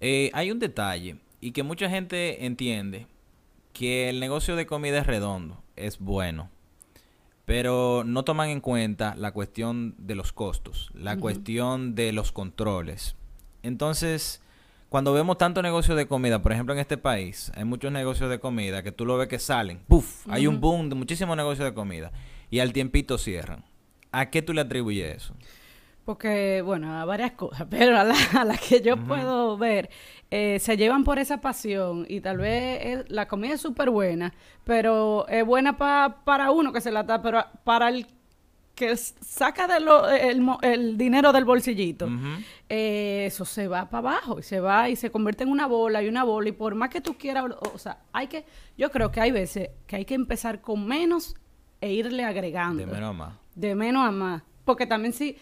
eh, 0.00 0.30
hay 0.32 0.50
un 0.52 0.60
detalle 0.60 1.16
y 1.40 1.50
que 1.50 1.62
mucha 1.64 1.90
gente 1.90 2.46
entiende 2.46 3.06
que 3.72 4.08
el 4.08 4.20
negocio 4.20 4.54
de 4.56 4.64
comida 4.66 4.98
es 5.00 5.06
redondo, 5.08 5.60
es 5.74 5.98
bueno, 5.98 6.48
pero 7.50 8.04
no 8.06 8.22
toman 8.22 8.50
en 8.50 8.60
cuenta 8.60 9.16
la 9.16 9.32
cuestión 9.32 9.96
de 9.98 10.14
los 10.14 10.32
costos, 10.32 10.88
la 10.94 11.16
cuestión 11.16 11.96
de 11.96 12.12
los 12.12 12.30
controles. 12.30 13.16
Entonces, 13.64 14.40
cuando 14.88 15.12
vemos 15.12 15.36
tanto 15.36 15.60
negocio 15.60 15.96
de 15.96 16.06
comida, 16.06 16.42
por 16.42 16.52
ejemplo 16.52 16.74
en 16.74 16.78
este 16.78 16.96
país, 16.96 17.50
hay 17.56 17.64
muchos 17.64 17.90
negocios 17.90 18.30
de 18.30 18.38
comida 18.38 18.84
que 18.84 18.92
tú 18.92 19.04
lo 19.04 19.16
ves 19.16 19.26
que 19.26 19.40
salen, 19.40 19.80
¡puf! 19.88 20.28
Hay 20.28 20.46
un 20.46 20.60
boom 20.60 20.90
de 20.90 20.94
muchísimos 20.94 21.36
negocios 21.36 21.64
de 21.64 21.74
comida 21.74 22.12
y 22.50 22.60
al 22.60 22.72
tiempito 22.72 23.18
cierran. 23.18 23.64
¿A 24.12 24.30
qué 24.30 24.42
tú 24.42 24.52
le 24.52 24.60
atribuyes 24.60 25.16
eso? 25.16 25.34
Porque, 26.04 26.62
bueno, 26.62 26.98
a 26.98 27.04
varias 27.04 27.32
cosas, 27.32 27.66
pero 27.70 27.96
a 27.98 28.04
la, 28.04 28.14
a 28.34 28.44
la 28.44 28.56
que 28.56 28.80
yo 28.80 28.96
puedo 28.96 29.56
ver, 29.58 29.90
eh, 30.30 30.58
se 30.60 30.76
llevan 30.76 31.04
por 31.04 31.18
esa 31.18 31.40
pasión 31.40 32.06
y 32.08 32.20
tal 32.20 32.38
vez 32.38 32.80
es- 32.84 33.10
la 33.10 33.28
comida 33.28 33.54
es 33.54 33.60
súper 33.60 33.90
buena, 33.90 34.32
pero 34.64 35.26
es 35.28 35.44
buena 35.44 35.76
pa- 35.76 36.22
para 36.24 36.50
uno 36.50 36.72
que 36.72 36.80
se 36.80 36.90
la 36.90 37.02
da, 37.02 37.20
pero 37.22 37.44
para 37.64 37.88
el 37.88 38.06
que 38.74 38.96
saca 38.96 39.66
de 39.68 39.78
lo- 39.80 40.08
el, 40.08 40.96
dinero 40.96 41.32
del 41.32 41.44
bolsillito, 41.44 42.08
eh, 42.68 43.24
eso 43.26 43.44
se 43.44 43.68
va 43.68 43.90
para 43.90 44.08
abajo 44.10 44.38
y 44.38 44.42
se 44.42 44.58
va 44.58 44.88
y 44.88 44.96
se 44.96 45.10
convierte 45.10 45.42
en 45.44 45.50
una 45.50 45.66
bola 45.66 46.02
y 46.02 46.08
una 46.08 46.24
bola 46.24 46.48
y 46.48 46.52
por 46.52 46.74
más 46.74 46.88
que 46.88 47.00
tú 47.02 47.18
quieras, 47.18 47.44
o, 47.44 47.74
o 47.74 47.78
sea, 47.78 47.98
hay 48.12 48.28
que, 48.28 48.46
yo 48.78 48.90
creo 48.90 49.10
que 49.12 49.20
hay 49.20 49.32
veces 49.32 49.68
que 49.86 49.96
hay 49.96 50.04
que 50.06 50.14
empezar 50.14 50.62
con 50.62 50.86
menos 50.86 51.34
e 51.82 51.92
irle 51.92 52.24
agregando 52.24 52.78
De 52.80 52.86
menos 52.86 53.10
a 53.10 53.12
más. 53.12 53.32
de 53.54 53.74
menos 53.74 54.06
a 54.08 54.10
más. 54.10 54.42
Porque 54.64 54.86
también 54.86 55.12
si, 55.12 55.36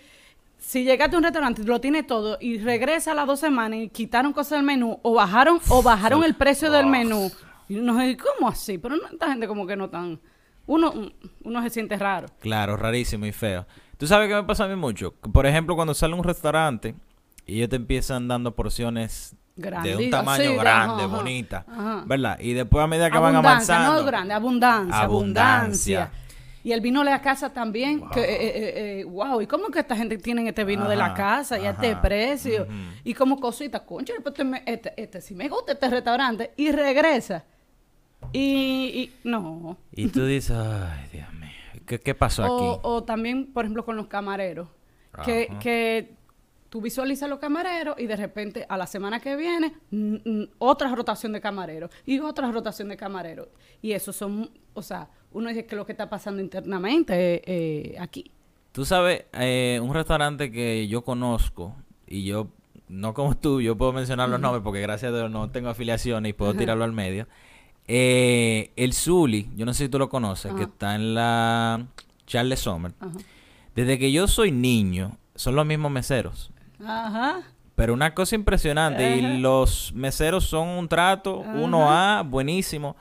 si 0.59 0.85
llegaste 0.85 1.17
a 1.17 1.19
un 1.19 1.25
restaurante 1.25 1.63
y 1.63 1.65
lo 1.65 1.81
tiene 1.81 2.03
todo 2.03 2.37
y 2.41 2.59
regresa 2.59 3.13
a 3.13 3.15
las 3.15 3.27
dos 3.27 3.41
semanas 3.41 3.79
y 3.81 3.89
quitaron 3.89 4.33
cosas 4.33 4.59
del 4.59 4.65
menú 4.65 4.99
o 5.03 5.15
bajaron 5.15 5.61
o 5.69 5.83
bajaron 5.83 6.25
el 6.25 6.35
precio 6.35 6.71
del 6.71 6.87
menú. 6.87 7.31
Y 7.69 7.77
uno 7.79 7.99
dice, 7.99 8.17
¿cómo 8.17 8.49
así? 8.49 8.79
Pero 8.79 8.97
no, 8.97 9.07
esta 9.13 9.29
gente 9.29 9.47
como 9.47 9.67
que 9.67 9.77
no 9.77 9.89
tan... 9.91 10.21
Uno, 10.67 10.93
uno 11.45 11.63
se 11.63 11.71
siente 11.71 11.97
raro. 11.97 12.29
Claro, 12.41 12.77
rarísimo 12.77 13.25
y 13.27 13.33
feo. 13.33 13.67
¿Tú 13.97 14.07
sabes 14.07 14.29
qué 14.29 14.35
me 14.35 14.45
pasa 14.45 14.65
a 14.65 14.69
mí 14.69 14.77
mucho? 14.77 15.15
Que, 15.21 15.31
Por 15.31 15.47
ejemplo, 15.47 15.75
cuando 15.75 15.95
sale 15.95 16.13
a 16.15 16.17
un 16.17 16.25
restaurante 16.25 16.95
y 17.47 17.57
ellos 17.57 17.71
te 17.71 17.77
empiezan 17.77 18.29
dando 18.29 18.55
porciones 18.55 19.35
de 19.57 19.97
un 19.97 20.11
tamaño 20.11 20.51
sí, 20.51 20.57
grande, 20.57 21.05
ajá, 21.05 21.17
bonita, 21.17 21.65
ajá. 21.69 22.05
¿verdad? 22.07 22.39
Y 22.41 22.53
después 22.53 22.85
a 22.85 22.87
medida 22.87 23.11
que 23.11 23.19
van 23.19 23.35
avanzando... 23.35 24.01
no 24.01 24.07
grande, 24.07 24.35
abundancia, 24.35 25.01
Abundancia. 25.01 26.03
abundancia. 26.03 26.28
Y 26.65 26.73
el 26.73 26.81
vino 26.81 27.05
de 27.05 27.11
la 27.11 27.23
casa 27.23 27.53
también, 27.53 28.09
que, 28.11 28.21
eh, 28.21 28.27
eh, 28.27 29.01
eh, 29.01 29.05
wow, 29.05 29.41
¿y 29.41 29.47
cómo 29.47 29.69
que 29.69 29.81
esta 29.81 29.97
gente 29.97 30.19
tiene 30.19 30.47
este 30.49 30.65
vino 30.65 30.89
de 30.89 30.97
la 30.97 31.15
casa 31.15 31.59
y 31.59 31.67
a 31.67 31.71
este 31.71 31.97
precio? 31.97 32.67
Y 33.05 33.15
como 33.15 33.39
cosita, 33.39 33.85
concha, 33.85 34.13
este, 34.17 34.63
este, 34.67 35.03
este 35.03 35.21
sí 35.21 35.35
me 35.35 35.49
gusta 35.49 35.73
este 35.73 35.89
restaurante, 35.89 36.53
y 36.57 36.71
regresa. 36.73 37.45
Y, 38.33 38.41
y 38.43 39.13
no. 39.29 39.79
Y 39.93 40.09
tú 40.09 40.25
dices, 40.27 40.57
ay, 40.57 41.09
Dios 41.13 41.33
mío, 41.35 41.51
¿qué, 41.87 42.01
qué 42.01 42.15
pasó 42.15 42.43
O, 42.43 42.73
aquí? 42.75 42.81
o 42.83 43.05
también, 43.05 43.53
por 43.53 43.65
ejemplo, 43.65 43.85
con 43.85 43.97
los 43.97 44.09
camareros, 44.09 44.69
que, 45.25 45.49
que 45.61 46.15
tú 46.69 46.81
visualizas 46.81 47.29
los 47.29 47.39
camareros 47.39 47.97
y 47.99 48.07
de 48.07 48.17
repente 48.17 48.67
a 48.69 48.77
la 48.77 48.87
semana 48.87 49.21
que 49.21 49.37
viene 49.37 49.75
otra 50.59 50.95
rotación 50.95 51.33
de 51.33 51.41
camareros 51.41 51.91
y 52.05 52.19
otra 52.21 52.51
rotación 52.51 52.89
de 52.89 52.97
camareros. 52.97 53.49
Y 53.81 53.93
eso 53.93 54.13
son, 54.13 54.51
o 54.75 54.83
sea, 54.83 55.09
uno 55.33 55.49
dice 55.49 55.67
que 55.67 55.77
lo 55.77 55.87
que 55.87 55.93
está 55.93 56.09
pasando 56.09 56.43
internamente 56.43 57.43
eh, 57.45 57.97
aquí. 57.99 58.31
Tú 58.73 58.85
sabes, 58.85 59.25
eh, 59.33 59.81
un 59.83 59.95
restaurante 59.95 60.51
que 60.51 60.87
yo 60.89 61.03
conozco 61.03 61.75
y 62.07 62.25
yo, 62.25 62.49
no 62.89 63.15
como 63.15 63.37
tú, 63.37 63.61
yo 63.61 63.77
puedo 63.77 63.93
mencionar 63.93 64.29
los 64.29 64.41
nombres 64.41 64.63
porque 64.63 64.81
gracias 64.81 65.13
a 65.13 65.17
Dios 65.17 65.31
no 65.31 65.51
tengo 65.51 65.69
afiliaciones 65.69 66.31
y 66.31 66.33
puedo 66.33 66.55
tirarlo 66.55 66.85
al 66.85 66.93
medio. 66.93 67.27
Eh, 67.87 68.73
el 68.77 68.93
Zuli, 68.93 69.51
yo 69.57 69.65
no 69.65 69.73
sé 69.73 69.85
si 69.85 69.89
tú 69.89 69.99
lo 69.99 70.11
conoces, 70.11 70.53
que 70.55 70.65
está 70.65 70.95
en 70.95 71.15
la 71.15 71.87
Charles 72.27 72.61
Sommer. 72.61 72.93
Desde 73.75 73.99
que 73.99 74.13
yo 74.13 74.29
soy 74.29 74.53
niño, 74.53 75.17
son 75.35 75.55
los 75.55 75.65
mismos 75.65 75.91
meseros. 75.91 76.51
Ajá. 76.85 77.43
Pero 77.75 77.95
una 77.95 78.13
cosa 78.15 78.35
impresionante, 78.35 79.07
Ajá. 79.07 79.17
y 79.17 79.39
los 79.39 79.93
meseros 79.95 80.45
son 80.45 80.69
un 80.69 80.89
trato 80.89 81.43
1A, 81.45 82.29
buenísimo. 82.29 82.97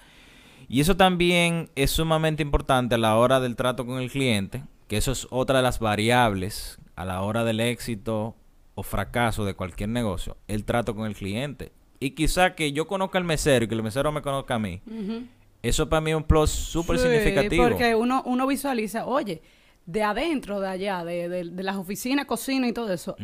Y 0.70 0.82
eso 0.82 0.96
también 0.98 1.70
es 1.76 1.92
sumamente 1.92 2.44
importante 2.44 2.96
a 2.96 2.98
la 2.98 3.16
hora 3.16 3.40
del 3.40 3.56
trato 3.56 3.86
con 3.86 4.00
el 4.02 4.12
cliente, 4.12 4.64
que 4.88 4.98
eso 4.98 5.12
es 5.12 5.28
otra 5.32 5.58
de 5.58 5.64
las 5.64 5.80
variables 5.80 6.78
a 6.96 7.06
la 7.06 7.22
hora 7.22 7.44
del 7.44 7.60
éxito 7.60 8.36
o 8.76 8.84
fracaso 8.84 9.46
de 9.46 9.54
cualquier 9.56 9.90
negocio, 9.90 10.38
el 10.48 10.64
trato 10.66 10.94
con 10.96 11.08
el 11.08 11.16
cliente. 11.16 11.72
Y 12.00 12.12
quizá 12.12 12.54
que 12.54 12.74
yo 12.74 12.86
conozca 12.86 13.18
al 13.18 13.24
mesero 13.24 13.66
y 13.66 13.68
que 13.68 13.76
el 13.76 13.82
mesero 13.82 14.12
me 14.12 14.22
conozca 14.22 14.56
a 14.56 14.60
mí, 14.60 14.82
Ujú. 14.86 15.24
eso 15.64 15.90
para 15.90 16.02
mí 16.02 16.12
es 16.12 16.18
un 16.18 16.24
plus 16.24 16.52
súper 16.52 17.00
Sí, 17.00 17.04
significativo. 17.08 17.64
Porque 17.64 17.96
uno, 17.96 18.22
uno 18.26 18.46
visualiza, 18.46 19.06
oye, 19.06 19.42
de 19.88 20.04
adentro, 20.04 20.60
de 20.60 20.68
allá, 20.68 21.04
de, 21.04 21.28
de- 21.30 21.46
de 21.50 21.64
las 21.64 21.78
oficinas, 21.78 22.26
cocina 22.26 22.68
y 22.68 22.74
todo 22.74 22.94
eso, 22.94 23.16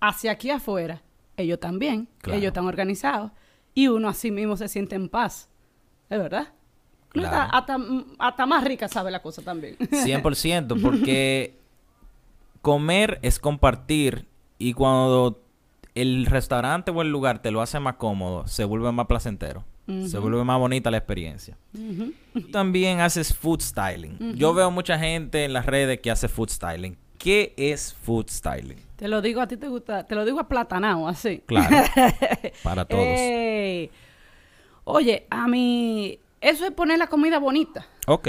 hacia 0.00 0.32
aquí 0.32 0.50
afuera, 0.50 1.00
ellos 1.36 1.58
también, 1.60 2.08
Claro. 2.18 2.38
ellos 2.38 2.48
están 2.48 2.66
organizados 2.66 3.30
y 3.72 3.88
uno 3.88 4.08
así 4.08 4.30
mismo 4.30 4.56
se 4.56 4.68
siente 4.68 4.96
en 4.96 5.08
paz. 5.08 5.48
¿Es 6.10 6.18
verdad? 6.18 6.48
Claro. 7.10 7.48
hasta, 7.52 7.78
hasta 8.18 8.44
más 8.46 8.64
rica 8.64 8.86
sabe 8.88 9.10
la 9.10 9.22
cosa 9.22 9.40
también. 9.42 9.76
100%, 9.78 10.82
porque 10.82 11.56
comer 12.62 13.18
es 13.22 13.38
compartir 13.38 14.26
y 14.58 14.72
cuando 14.74 15.40
el 15.94 16.26
restaurante 16.26 16.90
o 16.90 17.02
el 17.02 17.10
lugar 17.10 17.40
te 17.40 17.50
lo 17.50 17.62
hace 17.62 17.80
más 17.80 17.94
cómodo, 17.94 18.46
se 18.46 18.64
vuelve 18.64 18.90
más 18.92 19.06
placentero, 19.06 19.64
se 20.06 20.18
vuelve 20.18 20.44
más 20.44 20.58
bonita 20.58 20.90
la 20.90 20.98
experiencia. 20.98 21.56
Tú 22.32 22.50
también 22.50 23.00
haces 23.00 23.34
food 23.34 23.60
styling. 23.60 24.36
Yo 24.36 24.52
veo 24.54 24.70
mucha 24.70 24.98
gente 24.98 25.44
en 25.44 25.52
las 25.52 25.66
redes 25.66 26.00
que 26.00 26.10
hace 26.10 26.28
food 26.28 26.50
styling. 26.50 26.96
¿Qué 27.16 27.54
es 27.56 27.94
food 27.94 28.28
styling? 28.28 28.78
Te 28.96 29.08
lo 29.08 29.20
digo 29.22 29.40
a 29.40 29.48
ti 29.48 29.56
te 29.56 29.68
gusta, 29.68 30.04
te 30.04 30.14
lo 30.14 30.24
digo 30.24 30.40
a 30.40 30.48
platanao, 30.48 31.08
así. 31.08 31.42
Claro, 31.46 31.86
para 32.62 32.84
todos. 32.84 33.04
Ey. 33.04 33.90
Oye, 34.84 35.26
a 35.30 35.46
mí, 35.48 36.18
eso 36.40 36.64
es 36.64 36.72
poner 36.72 36.98
la 36.98 37.06
comida 37.06 37.38
bonita. 37.38 37.86
Ok. 38.06 38.28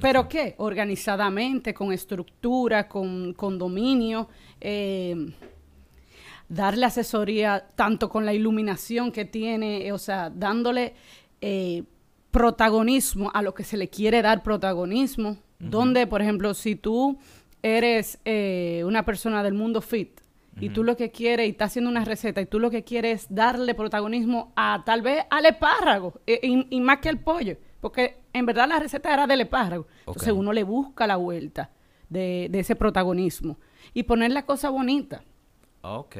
¿Pero 0.00 0.28
qué? 0.28 0.54
Organizadamente, 0.58 1.74
con 1.74 1.92
estructura, 1.92 2.88
con, 2.88 3.34
con 3.34 3.58
dominio, 3.58 4.28
eh, 4.60 5.14
darle 6.54 6.86
asesoría 6.86 7.66
tanto 7.74 8.08
con 8.08 8.26
la 8.26 8.34
iluminación 8.34 9.10
que 9.10 9.24
tiene, 9.24 9.86
eh, 9.86 9.92
o 9.92 9.98
sea, 9.98 10.30
dándole 10.30 10.94
eh, 11.40 11.84
protagonismo 12.30 13.30
a 13.34 13.42
lo 13.42 13.54
que 13.54 13.64
se 13.64 13.76
le 13.76 13.88
quiere 13.88 14.22
dar 14.22 14.42
protagonismo. 14.42 15.36
Donde, 15.58 16.08
por 16.08 16.20
ejemplo, 16.20 16.54
si 16.54 16.74
tú 16.74 17.18
eres 17.62 18.18
eh, 18.24 18.82
una 18.84 19.04
persona 19.04 19.44
del 19.44 19.54
mundo 19.54 19.80
fit 19.80 20.20
y 20.60 20.70
tú 20.70 20.82
lo 20.82 20.96
que 20.96 21.12
quieres, 21.12 21.46
y 21.46 21.50
estás 21.50 21.70
haciendo 21.70 21.88
una 21.88 22.04
receta, 22.04 22.40
y 22.40 22.46
tú 22.46 22.58
lo 22.58 22.68
que 22.68 22.82
quieres 22.82 23.22
es 23.22 23.26
darle 23.32 23.76
protagonismo 23.76 24.52
a 24.56 24.82
tal 24.84 25.02
vez 25.02 25.24
al 25.30 25.46
espárrago, 25.46 26.20
eh, 26.26 26.40
y, 26.42 26.66
y 26.68 26.80
más 26.80 26.98
que 26.98 27.08
al 27.08 27.20
pollo, 27.20 27.58
porque 27.80 28.16
en 28.32 28.44
verdad 28.44 28.68
la 28.68 28.80
receta 28.80 29.14
era 29.14 29.28
del 29.28 29.42
espárrago. 29.42 29.86
Entonces 30.00 30.32
uno 30.32 30.52
le 30.52 30.64
busca 30.64 31.06
la 31.06 31.16
vuelta 31.16 31.70
de, 32.08 32.48
de 32.50 32.58
ese 32.58 32.74
protagonismo 32.74 33.58
y 33.94 34.02
poner 34.02 34.32
la 34.32 34.44
cosa 34.44 34.68
bonita. 34.68 35.22
Ok. 35.82 36.16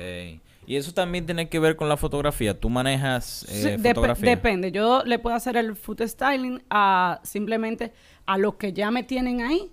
Y 0.67 0.77
eso 0.77 0.93
también 0.93 1.27
tiene 1.27 1.49
que 1.49 1.59
ver 1.59 1.75
con 1.77 1.89
la 1.89 1.97
fotografía. 1.97 2.59
¿Tú 2.59 2.69
manejas 2.71 3.45
Sí, 3.49 3.69
eh, 3.69 3.79
dep- 3.79 3.89
fotografía? 3.95 4.31
depende. 4.31 4.71
Yo 4.73 5.03
le 5.05 5.19
puedo 5.19 5.35
hacer 5.35 5.57
el 5.57 5.75
food 5.77 6.03
styling 6.07 6.63
a 6.71 7.21
simplemente 7.25 7.93
a 8.27 8.39
lo 8.39 8.57
que 8.59 8.73
ya 8.73 8.91
me 8.93 9.03
tienen 9.03 9.41
ahí 9.43 9.71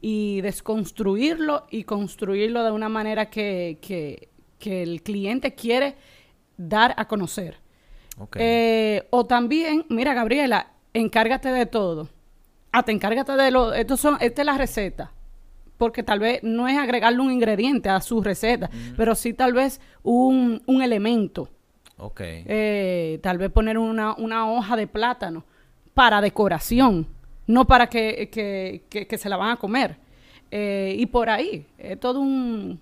y 0.00 0.40
desconstruirlo 0.40 1.66
y 1.70 1.84
construirlo 1.84 2.64
de 2.64 2.70
una 2.70 2.88
manera 2.88 3.28
que, 3.28 3.78
que- 3.82 4.28
que 4.58 4.82
el 4.82 5.02
cliente 5.02 5.54
quiere 5.54 5.96
dar 6.56 6.94
a 6.96 7.06
conocer. 7.06 7.56
Ok. 8.18 8.36
Eh, 8.38 9.06
o 9.10 9.24
también, 9.26 9.84
mira, 9.88 10.12
Gabriela, 10.14 10.72
encárgate 10.92 11.50
de 11.50 11.66
todo. 11.66 12.08
Ah, 12.72 12.82
te 12.82 12.92
encárgate 12.92 13.32
de 13.32 13.50
lo. 13.50 13.72
Estos 13.74 14.00
son, 14.00 14.16
esta 14.20 14.42
es 14.42 14.46
la 14.46 14.56
receta. 14.58 15.12
Porque 15.80 16.02
tal 16.02 16.18
vez 16.20 16.40
no 16.42 16.68
es 16.68 16.76
agregarle 16.78 17.20
un 17.20 17.32
ingrediente 17.32 17.88
a 17.88 18.00
su 18.02 18.20
receta, 18.22 18.68
pero 18.98 19.14
sí 19.14 19.32
tal 19.32 19.54
vez 19.54 19.80
un, 20.02 20.60
un 20.66 20.82
elemento. 20.82 21.48
ok. 21.96 22.20
Eh, 22.22 23.18
tal 23.22 23.38
vez 23.38 23.50
poner 23.50 23.78
una, 23.78 24.14
una 24.14 24.50
hoja 24.52 24.76
de 24.76 24.86
plátano 24.86 25.44
para 25.94 26.20
decoración, 26.20 27.06
no 27.46 27.66
para 27.66 27.86
que, 27.88 28.28
que- 28.30 28.84
que- 28.90 29.06
que 29.06 29.16
se 29.18 29.28
la 29.30 29.38
van 29.38 29.52
a 29.52 29.56
comer. 29.56 29.96
Eh, 30.50 30.94
y 30.98 31.06
por 31.06 31.30
ahí, 31.30 31.66
es 31.78 31.98
todo 31.98 32.20
un... 32.20 32.78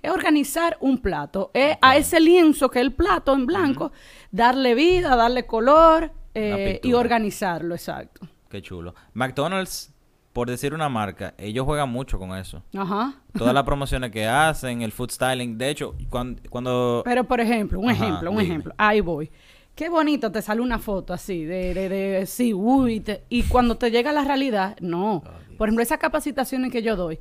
Es 0.00 0.10
organizar 0.12 0.76
un 0.80 0.98
plato. 0.98 1.50
Es 1.54 1.76
a 1.80 1.96
ese 1.96 2.20
lienzo 2.20 2.68
que 2.70 2.78
es 2.78 2.84
el 2.84 2.92
plato 2.92 3.34
en 3.34 3.46
blanco, 3.46 3.90
darle 4.30 4.76
vida, 4.76 5.16
darle 5.16 5.44
color 5.44 6.12
eh, 6.36 6.80
y 6.84 6.92
organizarlo, 6.92 7.74
exacto. 7.74 8.28
Qué 8.48 8.62
chulo. 8.62 8.94
McDonald's, 9.14 9.92
por 10.38 10.48
decir 10.48 10.72
una 10.72 10.88
marca, 10.88 11.34
ellos 11.36 11.64
juegan 11.66 11.88
mucho 11.88 12.16
con 12.16 12.32
eso. 12.36 12.62
Ajá. 12.76 13.12
Todas 13.36 13.52
las 13.52 13.64
promociones 13.64 14.12
que 14.12 14.24
hacen, 14.24 14.82
el 14.82 14.92
food 14.92 15.10
styling. 15.10 15.58
De 15.58 15.68
hecho, 15.68 15.96
cuando... 16.08 16.40
cuando 16.48 17.02
Pero 17.04 17.24
por 17.24 17.40
ejemplo, 17.40 17.80
un 17.80 17.90
Ajá, 17.90 18.04
ejemplo, 18.04 18.30
un 18.30 18.36
dime. 18.38 18.48
ejemplo. 18.48 18.72
Ahí 18.78 19.00
voy. 19.00 19.32
Qué 19.74 19.88
bonito 19.88 20.30
te 20.30 20.40
sale 20.40 20.60
una 20.60 20.78
foto 20.78 21.12
así, 21.12 21.44
de, 21.44 21.74
de, 21.74 21.88
de 21.88 22.26
sí, 22.26 22.54
uy, 22.54 23.00
te- 23.00 23.24
y 23.28 23.42
cuando 23.42 23.78
te 23.78 23.90
llega 23.90 24.12
la 24.12 24.22
realidad, 24.22 24.76
no. 24.80 25.24
Por 25.56 25.66
ejemplo, 25.66 25.82
esas 25.82 25.98
capacitaciones 25.98 26.70
que 26.70 26.82
yo 26.82 26.94
doy, 26.94 27.18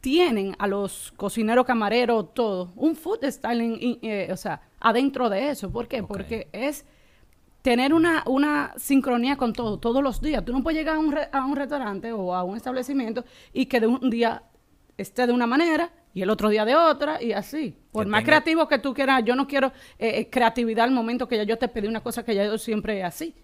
tienen 0.00 0.54
a 0.60 0.68
los 0.68 1.12
cocineros, 1.16 1.66
camareros, 1.66 2.34
todo, 2.34 2.72
un 2.76 2.94
food 2.94 3.24
styling, 3.28 3.98
eh, 4.00 4.28
o 4.30 4.36
sea, 4.36 4.60
adentro 4.78 5.28
de 5.28 5.50
eso. 5.50 5.72
¿Por 5.72 5.88
qué? 5.88 6.04
Porque 6.04 6.46
es 6.52 6.86
tener 7.64 7.94
una, 7.94 8.22
una 8.26 8.74
sincronía 8.76 9.36
con 9.38 9.54
todo, 9.54 9.78
todos 9.78 10.02
los 10.02 10.20
días. 10.20 10.44
Tú 10.44 10.52
no 10.52 10.62
puedes 10.62 10.78
llegar 10.78 10.96
a 10.96 10.98
un, 10.98 11.12
re- 11.12 11.30
a 11.32 11.46
un 11.46 11.56
restaurante 11.56 12.12
o 12.12 12.34
a 12.34 12.44
un 12.44 12.58
establecimiento 12.58 13.24
y 13.54 13.64
que 13.64 13.80
de 13.80 13.86
un 13.86 14.10
día 14.10 14.42
esté 14.98 15.26
de 15.26 15.32
una 15.32 15.46
manera 15.46 15.90
y 16.12 16.20
el 16.20 16.28
otro 16.28 16.50
día 16.50 16.66
de 16.66 16.76
otra 16.76 17.22
y 17.22 17.32
así. 17.32 17.74
Por 17.90 18.04
Que 18.04 18.10
más 18.10 18.18
tenga- 18.20 18.26
creativo 18.26 18.68
que 18.68 18.78
tú 18.78 18.92
quieras, 18.92 19.22
yo 19.24 19.34
no 19.34 19.46
quiero 19.46 19.68
eh, 19.98 20.18
eh, 20.18 20.28
creatividad 20.30 20.84
al 20.84 20.90
momento 20.90 21.26
que 21.26 21.38
ya 21.38 21.44
yo 21.44 21.56
te 21.56 21.68
pedí 21.68 21.86
una 21.88 22.02
cosa 22.02 22.22
que 22.22 22.34
ya 22.34 22.44
yo 22.44 22.58
siempre 22.58 22.98
es 23.00 23.04
así. 23.06 23.34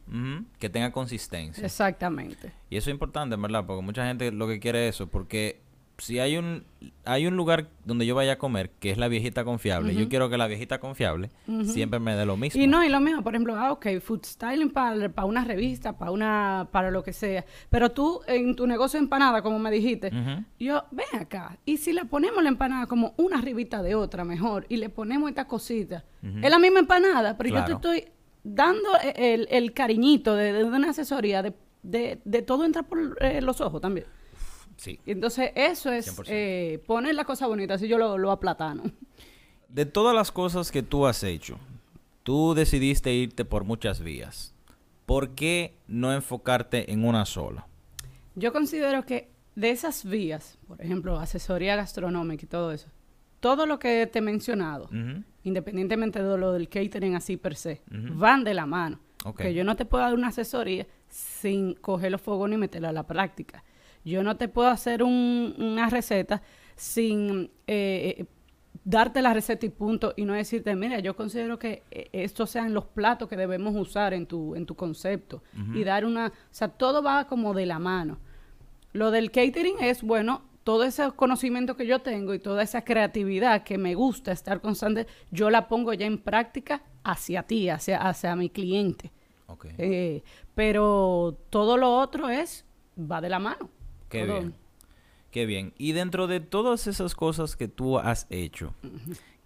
Que 0.59 0.69
tenga 0.69 0.93
consistencia. 0.93 1.65
Exactamente. 1.65 2.53
Y 2.69 2.77
eso 2.77 2.91
es 2.91 2.95
importante, 2.95 3.37
verdad, 3.37 3.65
porque 3.67 3.83
mucha 3.83 4.07
gente 4.07 4.31
lo 4.33 4.47
que 4.47 4.61
quiere 4.61 4.87
es 4.89 4.97
eso, 4.97 5.09
porque 5.09 5.63
si 6.01 6.19
hay 6.19 6.37
un 6.37 6.65
hay 7.05 7.27
un 7.27 7.37
lugar 7.37 7.69
donde 7.85 8.07
yo 8.07 8.15
vaya 8.15 8.33
a 8.33 8.39
comer, 8.39 8.71
que 8.71 8.91
es 8.91 8.99
la 8.99 9.09
viejita 9.09 9.45
confiable, 9.45 9.95
yo 9.95 10.09
quiero 10.09 10.31
que 10.31 10.39
la 10.39 10.47
viejita 10.47 10.81
confiable 10.81 11.31
siempre 11.65 12.01
me 12.01 12.15
dé 12.15 12.25
lo 12.25 12.37
mismo. 12.37 12.61
Y 12.61 12.67
no, 12.67 12.85
y 12.85 12.89
lo 12.89 13.01
mismo, 13.01 13.23
por 13.23 13.35
ejemplo, 13.35 13.55
ah, 13.57 13.73
ok, 13.73 13.87
food 14.01 14.25
styling 14.25 14.71
para, 14.71 15.09
para 15.11 15.27
una 15.27 15.45
revista, 15.45 15.97
para 15.99 16.11
una, 16.11 16.69
para 16.73 16.91
lo 16.91 17.03
que 17.03 17.13
sea. 17.13 17.45
Pero 17.69 17.91
tú, 17.91 18.21
en 18.27 18.57
tu 18.57 18.67
negocio 18.67 18.99
de 18.99 19.05
empanada, 19.05 19.43
como 19.43 19.59
me 19.59 19.71
dijiste, 19.71 20.11
yo, 20.59 20.85
ven 20.91 21.21
acá, 21.21 21.59
y 21.65 21.77
si 21.77 21.93
le 21.93 22.05
ponemos 22.05 22.43
la 22.43 22.49
empanada 22.49 22.87
como 22.87 23.15
una 23.17 23.39
arribita 23.39 23.83
de 23.83 23.95
otra 23.95 24.25
mejor, 24.25 24.67
y 24.69 24.79
le 24.79 24.89
ponemos 24.89 25.29
esta 25.29 25.47
cosita, 25.47 26.05
es 26.23 26.51
la 26.51 26.59
misma 26.59 26.81
empanada, 26.81 27.37
pero 27.37 27.51
yo 27.51 27.65
te 27.65 27.73
estoy 27.73 28.05
dando 28.43 28.89
el, 29.17 29.49
el 29.51 29.73
cariñito 29.75 30.35
de, 30.35 30.53
de 30.53 30.65
una 30.65 30.91
asesoría, 30.91 31.43
de, 31.43 31.53
de, 31.83 32.21
de 32.25 32.43
todo 32.43 32.65
entra 32.65 32.83
por 32.83 33.19
eh, 33.21 33.41
los 33.43 33.61
ojos 33.61 33.81
también. 33.81 34.07
Sí. 34.81 34.99
Entonces, 35.05 35.51
eso 35.57 35.93
es 35.93 36.09
100%. 36.19 36.25
eh, 36.29 36.83
poner 36.87 37.15
la 37.15 37.25
cosa 37.25 37.47
bonita, 37.47 37.75
así 37.75 37.87
yo 37.87 37.99
lo, 37.99 38.17
lo 38.17 38.31
aplatano. 38.31 38.85
De 39.69 39.85
todas 39.85 40.15
las 40.15 40.33
cosas 40.33 40.71
que 40.73 40.83
tú 40.83 41.07
has 41.07 41.23
hecho, 41.23 41.59
tú 42.23 42.55
decidiste 42.55 43.13
irte 43.13 43.45
por 43.45 43.65
muchas 43.65 44.01
vías. 44.01 44.55
¿Por 45.05 45.35
qué 45.35 45.75
no 45.87 46.15
enfocarte 46.15 46.91
en 46.93 47.05
una 47.05 47.27
sola? 47.27 47.67
Yo 48.35 48.55
considero 48.55 49.05
que 49.05 49.29
de 49.55 49.69
esas 49.71 50.07
vías, 50.07 50.57
por 50.67 50.81
ejemplo, 50.81 51.19
asesoría 51.19 51.77
gastronómica 51.77 52.47
y 52.47 52.49
todo 52.49 52.73
eso, 52.73 52.89
todo 53.41 53.67
lo 53.67 53.79
que 53.79 54.07
te 54.07 54.21
he 54.21 54.23
mencionado, 54.23 54.89
independientemente 55.45 56.23
de 56.23 56.39
lo 56.39 56.53
del 56.53 56.71
catering 56.71 57.17
así 57.17 57.37
per 57.37 57.55
se, 57.55 57.83
van 57.91 58.45
de 58.45 58.55
la 58.55 58.65
mano. 58.65 58.99
Ok. 59.27 59.43
Que 59.43 59.53
yo 59.53 59.63
no 59.63 59.77
te 59.77 59.85
puedo 59.85 60.03
dar 60.05 60.15
una 60.15 60.29
asesoría 60.29 60.87
sin 61.11 61.75
coger 61.75 62.13
los 62.13 62.23
fogones 62.23 62.57
y 62.57 62.61
meterla 62.61 62.89
a 62.89 62.93
la 62.93 63.07
práctica. 63.07 63.63
Yo 64.05 64.23
no 64.23 64.37
te 64.37 64.49
puedo 64.49 64.69
hacer 64.69 65.03
un- 65.03 65.55
una 65.59 65.89
receta 65.91 66.43
sin 66.77 67.51
eh, 67.67 68.17
eh, 68.19 68.25
darte 68.85 69.21
la 69.21 69.35
receta 69.35 69.67
y 69.67 69.69
punto 69.69 70.15
y 70.17 70.25
no 70.25 70.33
decirte, 70.33 70.75
mira, 70.75 70.99
yo 71.01 71.15
considero 71.15 71.59
que 71.59 71.83
eh, 71.91 72.09
estos 72.13 72.49
sean 72.51 72.73
los 72.73 72.87
platos 72.87 73.29
que 73.29 73.37
debemos 73.37 73.77
usar 73.77 74.15
en 74.15 74.27
tu, 74.27 74.55
en 74.57 74.65
tu 74.67 74.75
concepto. 74.75 75.43
Y 75.75 75.85
dar 75.85 76.05
una, 76.07 76.29
o 76.29 76.33
sea, 76.51 76.69
todo 76.69 77.03
va 77.03 77.27
como 77.27 77.53
de 77.53 77.67
la 77.67 77.79
mano. 77.79 78.19
Lo 78.93 79.11
del 79.11 79.31
catering 79.31 79.77
es, 79.81 80.03
bueno, 80.03 80.43
todo 80.65 80.85
ese 80.85 81.11
conocimiento 81.13 81.77
que 81.77 81.87
yo 81.87 82.01
tengo 82.01 82.33
y 82.35 82.39
toda 82.39 82.63
esa 82.63 82.83
creatividad 82.85 83.63
que 83.65 83.77
me 83.79 83.95
gusta 83.95 84.33
estar 84.33 84.61
constante, 84.61 85.07
yo 85.31 85.51
la 85.51 85.69
pongo 85.69 85.93
ya 85.93 86.07
en 86.07 86.19
práctica 86.19 86.83
hacia 87.05 87.43
ti, 87.43 87.69
hacia, 87.69 87.99
hacia 87.99 88.35
mi 88.37 88.49
cliente. 88.51 89.13
Ok. 89.47 89.67
Eh, 89.79 90.23
pero 90.55 91.37
todo 91.51 91.77
lo 91.77 91.97
otro 91.99 92.29
es, 92.29 92.65
va 92.99 93.21
de 93.21 93.29
la 93.29 93.39
mano. 93.39 93.69
Qué 94.11 94.25
bien. 94.25 94.55
Qué 95.31 95.47
bien. 95.47 95.73
Y 95.79 95.93
dentro 95.93 96.27
de 96.27 96.41
todas 96.41 96.87
esas 96.87 97.15
cosas 97.15 97.57
que 97.57 97.69
tú 97.69 97.99
has 97.99 98.27
hecho, 98.31 98.75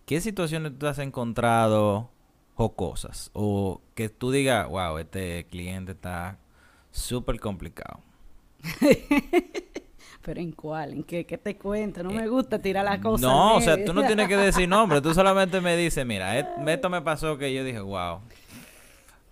¿qué 0.07 0.21
situaciones 0.21 0.73
tú 0.79 0.87
has 0.87 0.99
encontrado 0.99 2.11
jocosas? 2.55 3.31
O 3.35 3.81
que 3.95 4.09
tú 4.09 4.31
digas, 4.31 4.67
wow, 4.69 4.99
este 4.99 5.47
cliente 5.51 5.93
está 5.93 6.39
súper 6.91 7.39
complicado. 7.39 8.01
Pero 10.23 10.41
¿en 10.41 10.53
cuál? 10.53 10.95
¿En 10.95 11.03
qué? 11.05 11.27
¿Qué 11.27 11.37
te 11.37 11.57
cuento? 11.59 12.03
No 12.03 12.11
me 12.11 12.27
gusta 12.29 12.59
tirar 12.59 12.83
las 12.87 12.99
cosas. 13.01 13.23
Eh, 13.23 13.27
No, 13.27 13.57
o 13.57 13.61
sea, 13.61 13.85
tú 13.85 13.93
no 13.93 14.07
tienes 14.07 14.27
que 14.27 14.39
decir 14.39 14.67
nombre, 14.67 15.03
tú 15.03 15.13
solamente 15.13 15.61
me 15.61 15.77
dices, 15.77 16.07
mira, 16.07 16.39
esto 16.67 16.89
me 16.89 17.03
pasó 17.03 17.37
que 17.37 17.53
yo 17.53 17.63
dije, 17.63 17.81
wow, 17.81 18.21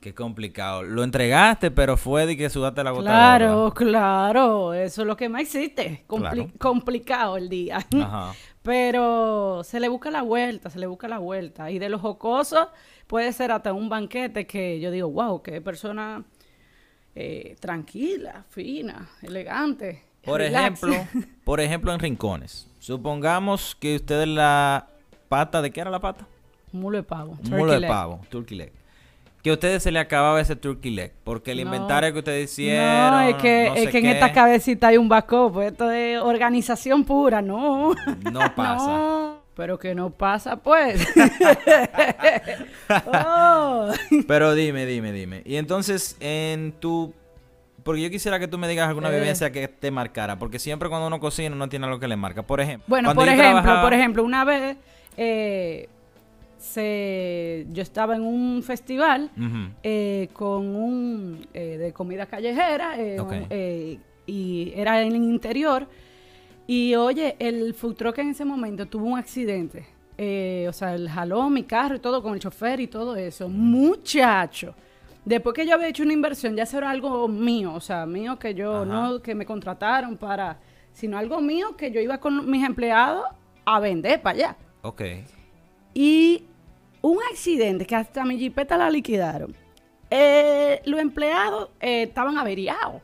qué 0.03 0.15
complicado. 0.15 0.83
Lo 0.83 1.03
entregaste, 1.05 1.71
pero 1.71 1.97
fue 1.97 2.27
de 2.27 2.37
que 2.37 2.51
sudaste 2.51 2.85
la 2.85 2.91
gota 2.91 3.05
Claro, 3.05 3.73
claro, 3.75 4.75
eso 4.75 5.01
es 5.03 5.07
lo 5.07 5.17
que 5.17 5.31
más 5.31 5.43
existe. 5.43 6.05
Compli- 6.07 6.33
Claro. 6.33 6.51
Complicado 6.59 7.37
el 7.39 7.49
día. 7.49 7.79
Ajá. 8.03 8.35
Pero 8.63 9.63
se 9.65 9.81
le 9.81 9.89
busca 9.89 10.11
la 10.11 10.23
vuelta, 10.23 10.69
se 10.69 10.79
le 10.79 10.87
busca 10.87 11.09
la 11.09 11.19
vuelta. 11.19 11.71
Y 11.71 11.79
de 11.79 11.89
los 11.89 12.01
jocosos 12.01 12.69
puede 13.07 13.33
ser 13.33 13.53
hasta 13.53 13.73
un 13.73 13.89
banquete 13.89 14.47
que 14.47 14.79
yo 14.81 14.91
digo, 14.91 15.09
wow, 15.11 15.41
qué 15.43 15.61
persona 15.61 16.25
eh, 17.15 17.57
tranquila, 17.61 18.45
fina, 18.51 19.09
elegante. 19.23 20.03
Por 20.25 20.41
relax". 20.41 20.83
ejemplo, 20.83 21.23
por 21.45 21.61
ejemplo 21.61 21.93
en 21.93 22.01
rincones. 22.01 22.69
Supongamos 22.79 23.77
que 23.77 23.97
usted 23.97 24.27
la 24.27 24.89
pata, 25.29 25.63
¿de 25.63 25.71
qué 25.71 25.81
era 25.81 25.91
la 25.91 26.01
pata? 26.01 26.27
Mulo 26.73 26.97
de 26.99 27.03
pavo. 27.05 27.39
Mulo 27.51 27.73
de 27.73 27.81
leg. 27.81 27.91
pavo, 27.91 28.21
turkey 28.29 28.57
leg. 28.57 28.73
Que 29.43 29.51
a 29.51 29.55
ustedes 29.55 29.83
se 29.83 29.91
le 29.91 29.99
acababa 29.99 30.41
ese 30.41 30.55
turkey 30.55 30.93
leg, 30.93 31.13
porque 31.25 31.51
el 31.51 31.59
No. 31.59 31.63
inventario 31.65 32.13
que 32.13 32.19
ustedes 32.21 32.51
hicieron, 32.53 33.11
No, 33.11 33.21
es 33.23 33.35
que, 33.37 33.67
no 33.71 33.75
es 33.75 33.85
sé 33.85 33.91
que 33.91 33.99
en 33.99 34.05
qué, 34.05 34.11
esta 34.13 34.33
cabecita 34.33 34.87
hay 34.89 34.97
un 34.99 35.09
backup. 35.09 35.61
Esto 35.63 35.91
es 35.91 36.19
organización 36.21 37.05
pura, 37.05 37.43
no. 37.43 37.93
no 38.31 38.55
pasa. 38.55 38.87
No, 39.53 39.57
pero 39.57 39.79
que 39.79 39.95
no 39.95 40.09
pasa, 40.11 40.57
pues. 40.57 41.07
Oh. 43.07 43.91
Pero 44.27 44.55
dime, 44.55 44.87
dime, 44.87 45.13
dime. 45.13 45.43
Y 45.45 45.57
entonces, 45.57 46.17
en 46.21 46.73
tu... 46.73 47.13
Porque 47.83 48.01
yo 48.03 48.11
quisiera 48.11 48.39
que 48.39 48.47
tú 48.47 48.59
me 48.59 48.69
digas 48.69 48.89
alguna 48.89 49.11
Eh. 49.11 49.19
vivencia 49.19 49.51
que 49.51 49.67
te 49.67 49.91
marcara, 49.91 50.39
porque 50.39 50.59
siempre 50.61 50.89
cuando 50.89 51.09
uno 51.09 51.19
cocina 51.19 51.55
uno 51.55 51.69
tiene 51.69 51.87
algo 51.87 51.99
que 51.99 52.07
le 52.07 52.17
marca. 52.17 52.43
Por 52.45 52.61
ejemplo, 52.61 52.85
Bueno, 52.89 53.13
por 53.15 53.25
ejemplo, 53.27 53.45
trabajaba- 53.61 53.83
por 53.83 53.93
ejemplo, 53.95 54.23
una 54.25 54.45
vez 54.45 54.77
eh, 55.17 55.89
se, 56.63 57.67
yo 57.73 57.83
estaba 57.83 58.15
en 58.17 58.23
un 58.23 58.63
festival 58.63 59.31
eh, 59.83 60.29
con 60.33 60.75
un 60.77 61.47
eh, 61.53 61.77
de 61.79 61.93
comida 61.93 62.27
callejera 62.27 62.99
eh, 62.99 63.21
un- 63.21 64.01
y 64.27 64.73
era 64.77 65.03
en 65.03 65.09
el 65.09 65.17
interior. 65.17 65.89
Y 66.67 66.95
oye 66.95 67.35
el 67.41 67.75
food 67.75 67.97
truck 67.97 68.19
en 68.19 68.31
ese 68.31 68.45
momento 68.45 68.87
tuvo 68.87 69.07
un 69.07 69.19
accidente. 69.19 69.85
O 70.69 70.73
sea 70.73 70.95
él 70.95 71.09
jaló 71.09 71.51
mi 71.51 71.65
carro 71.65 71.97
y 71.97 71.99
todo 71.99 72.23
con 72.23 72.35
el 72.35 72.41
chofer 72.41 72.79
y 72.81 72.87
todo 72.87 73.17
eso. 73.17 73.49
Muchacho 73.49 74.75
después 75.25 75.55
que 75.55 75.67
yo 75.67 75.75
había 75.75 75.89
hecho 75.89 76.03
una 76.05 76.13
inversión 76.13 76.57
ya 76.57 76.65
eso 76.65 76.79
era 76.79 76.91
algo 76.91 77.29
mío 77.29 77.73
o 77.75 77.81
sea 77.81 78.07
mío 78.07 78.41
que 78.41 78.55
yo 78.55 78.79
Ajá. 78.79 78.85
no 78.87 79.23
que 79.23 79.37
me 79.37 79.47
contrataron 79.47 80.17
para 80.17 80.59
sino 80.93 81.17
algo 81.17 81.41
mío 81.41 81.77
que 81.77 81.93
yo 81.93 82.01
iba 82.01 82.19
con 82.19 82.51
mis 82.51 82.65
empleados 82.65 83.25
a 83.65 83.79
vender 83.79 84.21
para 84.21 84.35
allá. 84.37 84.57
Ok. 84.83 85.03
Y 85.95 86.45
un 87.03 87.19
accidente 87.31 87.85
que 87.85 87.95
hasta 87.95 88.25
mi 88.25 88.39
jipeta 88.39 88.77
la 88.77 88.91
liquidaron. 88.91 89.55
Eh, 90.11 90.81
los 90.85 91.01
empleados 91.01 91.71
eh, 91.81 92.05
estaban 92.05 92.39
averiados. 92.39 93.03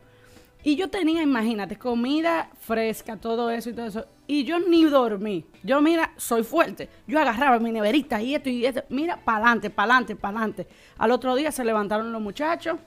Y 0.64 0.76
yo 0.76 0.88
tenía, 0.88 1.22
imagínate, 1.22 1.76
comida 1.76 2.50
fresca, 2.60 3.16
todo 3.16 3.50
eso 3.50 3.70
y 3.70 3.72
todo 3.72 3.86
eso. 3.86 4.06
Y 4.26 4.44
yo 4.44 4.58
ni 4.58 4.84
dormí. 4.84 5.44
Yo, 5.62 5.80
mira, 5.80 6.12
soy 6.16 6.42
fuerte. 6.42 6.88
Yo 7.06 7.18
agarraba 7.18 7.58
mi 7.58 7.70
neverita 7.70 8.20
y 8.20 8.34
esto 8.34 8.50
y 8.50 8.66
esto. 8.66 8.82
Mira, 8.90 9.16
para 9.24 9.38
adelante, 9.38 9.70
para 9.70 9.92
adelante, 9.92 10.16
para 10.16 10.38
adelante. 10.38 10.66
Al 10.98 11.10
otro 11.12 11.34
día 11.34 11.52
se 11.52 11.64
levantaron 11.64 12.12
los 12.12 12.20
muchachos. 12.20 12.78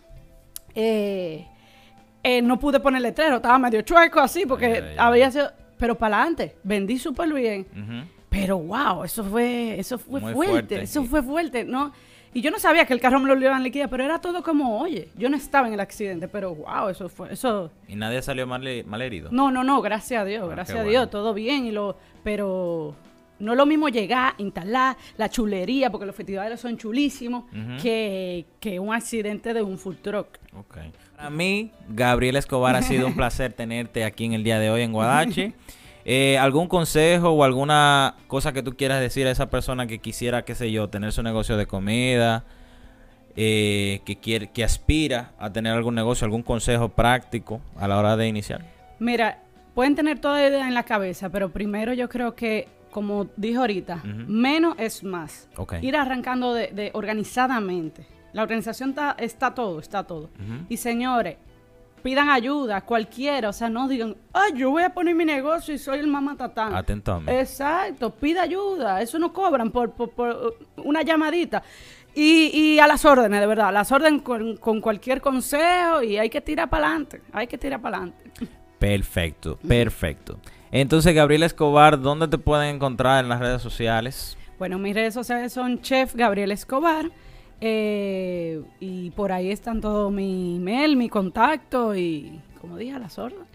Eh, 0.75 1.47
eh, 2.23 2.41
no 2.41 2.59
pude 2.59 2.79
poner 2.79 3.01
letrero, 3.01 3.37
estaba 3.37 3.57
medio 3.57 3.81
chueco 3.81 4.19
así 4.19 4.45
porque 4.45 4.95
había 4.97 5.31
sido. 5.31 5.51
Pero 5.77 5.97
para 5.97 6.17
adelante, 6.17 6.57
vendí 6.63 6.99
súper 6.99 7.33
bien. 7.33 7.65
Pero 8.31 8.59
wow, 8.59 9.03
eso 9.03 9.25
fue, 9.25 9.77
eso 9.77 9.99
fue 9.99 10.21
fuerte, 10.21 10.81
eso 10.81 11.03
fue 11.03 11.21
fuerte, 11.21 11.65
¿no? 11.65 11.91
Y 12.33 12.39
yo 12.39 12.49
no 12.49 12.59
sabía 12.59 12.85
que 12.85 12.93
el 12.93 13.01
carro 13.01 13.19
me 13.19 13.27
lo 13.27 13.37
iban 13.37 13.59
a 13.59 13.59
liquidar, 13.59 13.89
pero 13.89 14.05
era 14.05 14.21
todo 14.21 14.41
como, 14.41 14.79
oye, 14.79 15.09
yo 15.17 15.29
no 15.29 15.35
estaba 15.35 15.67
en 15.67 15.73
el 15.73 15.81
accidente, 15.81 16.29
pero 16.29 16.55
wow, 16.55 16.87
eso 16.87 17.09
fue, 17.09 17.33
eso... 17.33 17.69
¿Y 17.89 17.97
nadie 17.97 18.21
salió 18.21 18.47
mal, 18.47 18.63
mal 18.85 19.01
herido? 19.01 19.27
No, 19.33 19.51
no, 19.51 19.65
no, 19.65 19.81
gracias 19.81 20.21
a 20.21 20.23
Dios, 20.23 20.45
ah, 20.45 20.49
gracias 20.49 20.79
a 20.79 20.83
Dios, 20.83 21.09
todo 21.09 21.33
bien, 21.33 21.65
y 21.65 21.71
lo, 21.71 21.97
pero 22.23 22.95
no 23.39 23.51
es 23.51 23.57
lo 23.57 23.65
mismo 23.65 23.89
llegar, 23.89 24.33
instalar 24.37 24.95
la 25.17 25.29
chulería, 25.29 25.91
porque 25.91 26.05
los 26.05 26.15
festivales 26.15 26.57
son 26.61 26.77
chulísimos, 26.77 27.43
que, 27.81 28.45
que, 28.61 28.79
un 28.79 28.93
accidente 28.93 29.53
de 29.53 29.61
un 29.61 29.77
food 29.77 29.97
truck. 30.01 30.27
Ok. 30.57 30.77
Para 31.17 31.29
mí, 31.29 31.71
Gabriel 31.89 32.37
Escobar, 32.37 32.77
ha 32.77 32.81
sido 32.81 33.07
un 33.07 33.13
placer 33.13 33.51
tenerte 33.51 34.05
aquí 34.05 34.23
en 34.23 34.33
el 34.33 34.45
día 34.45 34.57
de 34.57 34.69
hoy 34.69 34.83
en 34.83 34.93
Guadache. 34.93 35.53
Eh, 36.05 36.37
¿Algún 36.37 36.67
consejo 36.67 37.29
o 37.29 37.43
alguna 37.43 38.15
cosa 38.27 38.53
que 38.53 38.63
tú 38.63 38.75
quieras 38.75 38.99
decir 38.99 39.27
a 39.27 39.31
esa 39.31 39.49
persona 39.49 39.87
que 39.87 39.99
quisiera, 39.99 40.43
qué 40.43 40.55
sé 40.55 40.71
yo, 40.71 40.89
tener 40.89 41.11
su 41.11 41.23
negocio 41.23 41.57
de 41.57 41.67
comida, 41.67 42.43
eh, 43.35 44.01
que, 44.05 44.17
quiere, 44.17 44.49
que 44.49 44.63
aspira 44.63 45.31
a 45.39 45.51
tener 45.51 45.73
algún 45.73 45.95
negocio, 45.95 46.25
algún 46.25 46.43
consejo 46.43 46.89
práctico 46.89 47.61
a 47.77 47.87
la 47.87 47.97
hora 47.97 48.17
de 48.17 48.27
iniciar? 48.27 48.65
Mira, 48.99 49.39
pueden 49.73 49.95
tener 49.95 50.19
toda 50.19 50.45
idea 50.45 50.67
en 50.67 50.73
la 50.73 50.83
cabeza, 50.83 51.29
pero 51.29 51.51
primero 51.51 51.93
yo 51.93 52.09
creo 52.09 52.35
que, 52.35 52.67
como 52.89 53.27
dije 53.37 53.57
ahorita, 53.57 54.03
menos 54.03 54.75
es 54.77 55.03
más. 55.03 55.49
Ir 55.81 55.95
arrancando 55.95 56.53
de, 56.53 56.91
organizadamente. 56.93 58.05
La 58.33 58.43
organización 58.43 58.91
está, 58.91 59.15
está 59.19 59.53
todo, 59.53 59.79
está 59.79 60.03
todo. 60.03 60.29
Y 60.69 60.77
señores, 60.77 61.37
pidan 62.01 62.29
ayuda, 62.29 62.81
cualquiera, 62.81 63.49
o 63.49 63.53
sea, 63.53 63.69
no 63.69 63.87
digan, 63.87 64.15
ay, 64.33 64.53
yo 64.55 64.71
voy 64.71 64.83
a 64.83 64.93
poner 64.93 65.15
mi 65.15 65.25
negocio 65.25 65.73
y 65.73 65.77
soy 65.77 65.99
el 65.99 66.07
mamá 66.07 66.35
tatán. 66.35 66.75
Atentamente. 66.75 67.39
Exacto, 67.39 68.11
pida 68.11 68.43
ayuda, 68.43 69.01
eso 69.01 69.19
no 69.19 69.31
cobran 69.33 69.71
por, 69.71 69.91
por, 69.91 70.57
una 70.77 71.01
llamadita. 71.01 71.63
Y, 72.13 72.51
y, 72.53 72.79
a 72.79 72.87
las 72.87 73.05
órdenes, 73.05 73.39
de 73.39 73.47
verdad, 73.47 73.69
a 73.69 73.71
las 73.71 73.91
órdenes 73.91 74.21
con, 74.21 74.81
cualquier 74.81 75.21
consejo 75.21 76.03
y 76.03 76.17
hay 76.17 76.29
que 76.29 76.41
tirar 76.41 76.69
para 76.69 76.87
adelante, 76.87 77.21
hay 77.31 77.47
que 77.47 77.57
tirar 77.57 77.81
para 77.81 77.97
adelante. 77.97 78.29
Perfecto, 78.77 79.57
perfecto. 79.57 80.39
Entonces, 80.71 81.13
Gabriel 81.13 81.43
Escobar, 81.43 82.01
¿dónde 82.01 82.27
te 82.27 82.37
pueden 82.37 82.75
encontrar 82.75 83.23
en 83.23 83.29
las 83.29 83.39
redes 83.39 83.61
sociales? 83.61 84.37
Bueno, 84.57 84.77
mis 84.77 84.93
redes 84.93 85.13
sociales 85.13 85.53
son 85.53 85.81
Chef 85.81 86.15
Gabriel 86.15 86.51
Escobar. 86.51 87.09
Eh, 87.61 88.61
y 88.79 89.11
por 89.11 89.31
ahí 89.31 89.51
están 89.51 89.81
todo 89.81 90.09
mi 90.09 90.57
email, 90.57 90.97
mi 90.97 91.09
contacto 91.09 91.95
y, 91.95 92.41
como 92.59 92.75
dije, 92.77 92.93
a 92.93 92.99
las 92.99 93.19
órdenes. 93.19 93.45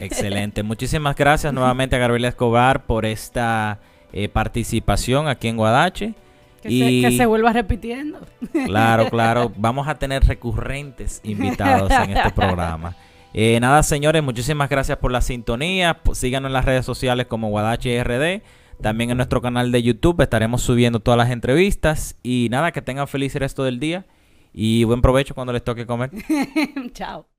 Excelente. 0.00 0.62
Muchísimas 0.62 1.14
gracias 1.16 1.52
nuevamente 1.52 1.96
a 1.96 1.98
Gabriela 1.98 2.28
Escobar 2.28 2.84
por 2.86 3.04
esta 3.04 3.78
eh, 4.12 4.28
participación 4.28 5.28
aquí 5.28 5.48
en 5.48 5.56
Guadache. 5.56 6.14
Que, 6.62 6.70
y... 6.70 7.02
se, 7.02 7.08
que 7.10 7.16
se 7.16 7.26
vuelva 7.26 7.52
repitiendo. 7.52 8.20
Claro, 8.66 9.06
claro. 9.10 9.52
Vamos 9.56 9.86
a 9.86 9.96
tener 9.96 10.24
recurrentes 10.24 11.20
invitados 11.22 11.90
en 11.90 12.16
este 12.16 12.30
programa. 12.30 12.96
Eh, 13.34 13.58
nada, 13.60 13.82
señores, 13.82 14.22
muchísimas 14.22 14.68
gracias 14.68 14.98
por 14.98 15.10
la 15.10 15.20
sintonía. 15.20 15.98
Síganos 16.12 16.48
en 16.48 16.52
las 16.52 16.64
redes 16.64 16.84
sociales 16.84 17.26
como 17.26 17.48
Guadache 17.48 18.02
RD. 18.02 18.42
También 18.82 19.10
en 19.10 19.16
nuestro 19.16 19.40
canal 19.40 19.70
de 19.70 19.82
YouTube 19.82 20.20
estaremos 20.20 20.60
subiendo 20.60 21.00
todas 21.00 21.16
las 21.16 21.30
entrevistas. 21.30 22.16
Y 22.22 22.48
nada, 22.50 22.72
que 22.72 22.82
tengan 22.82 23.06
feliz 23.06 23.34
resto 23.36 23.62
del 23.64 23.78
día. 23.78 24.06
Y 24.52 24.84
buen 24.84 25.00
provecho 25.00 25.34
cuando 25.34 25.52
les 25.52 25.62
toque 25.62 25.86
comer. 25.86 26.10
Chao. 26.92 27.31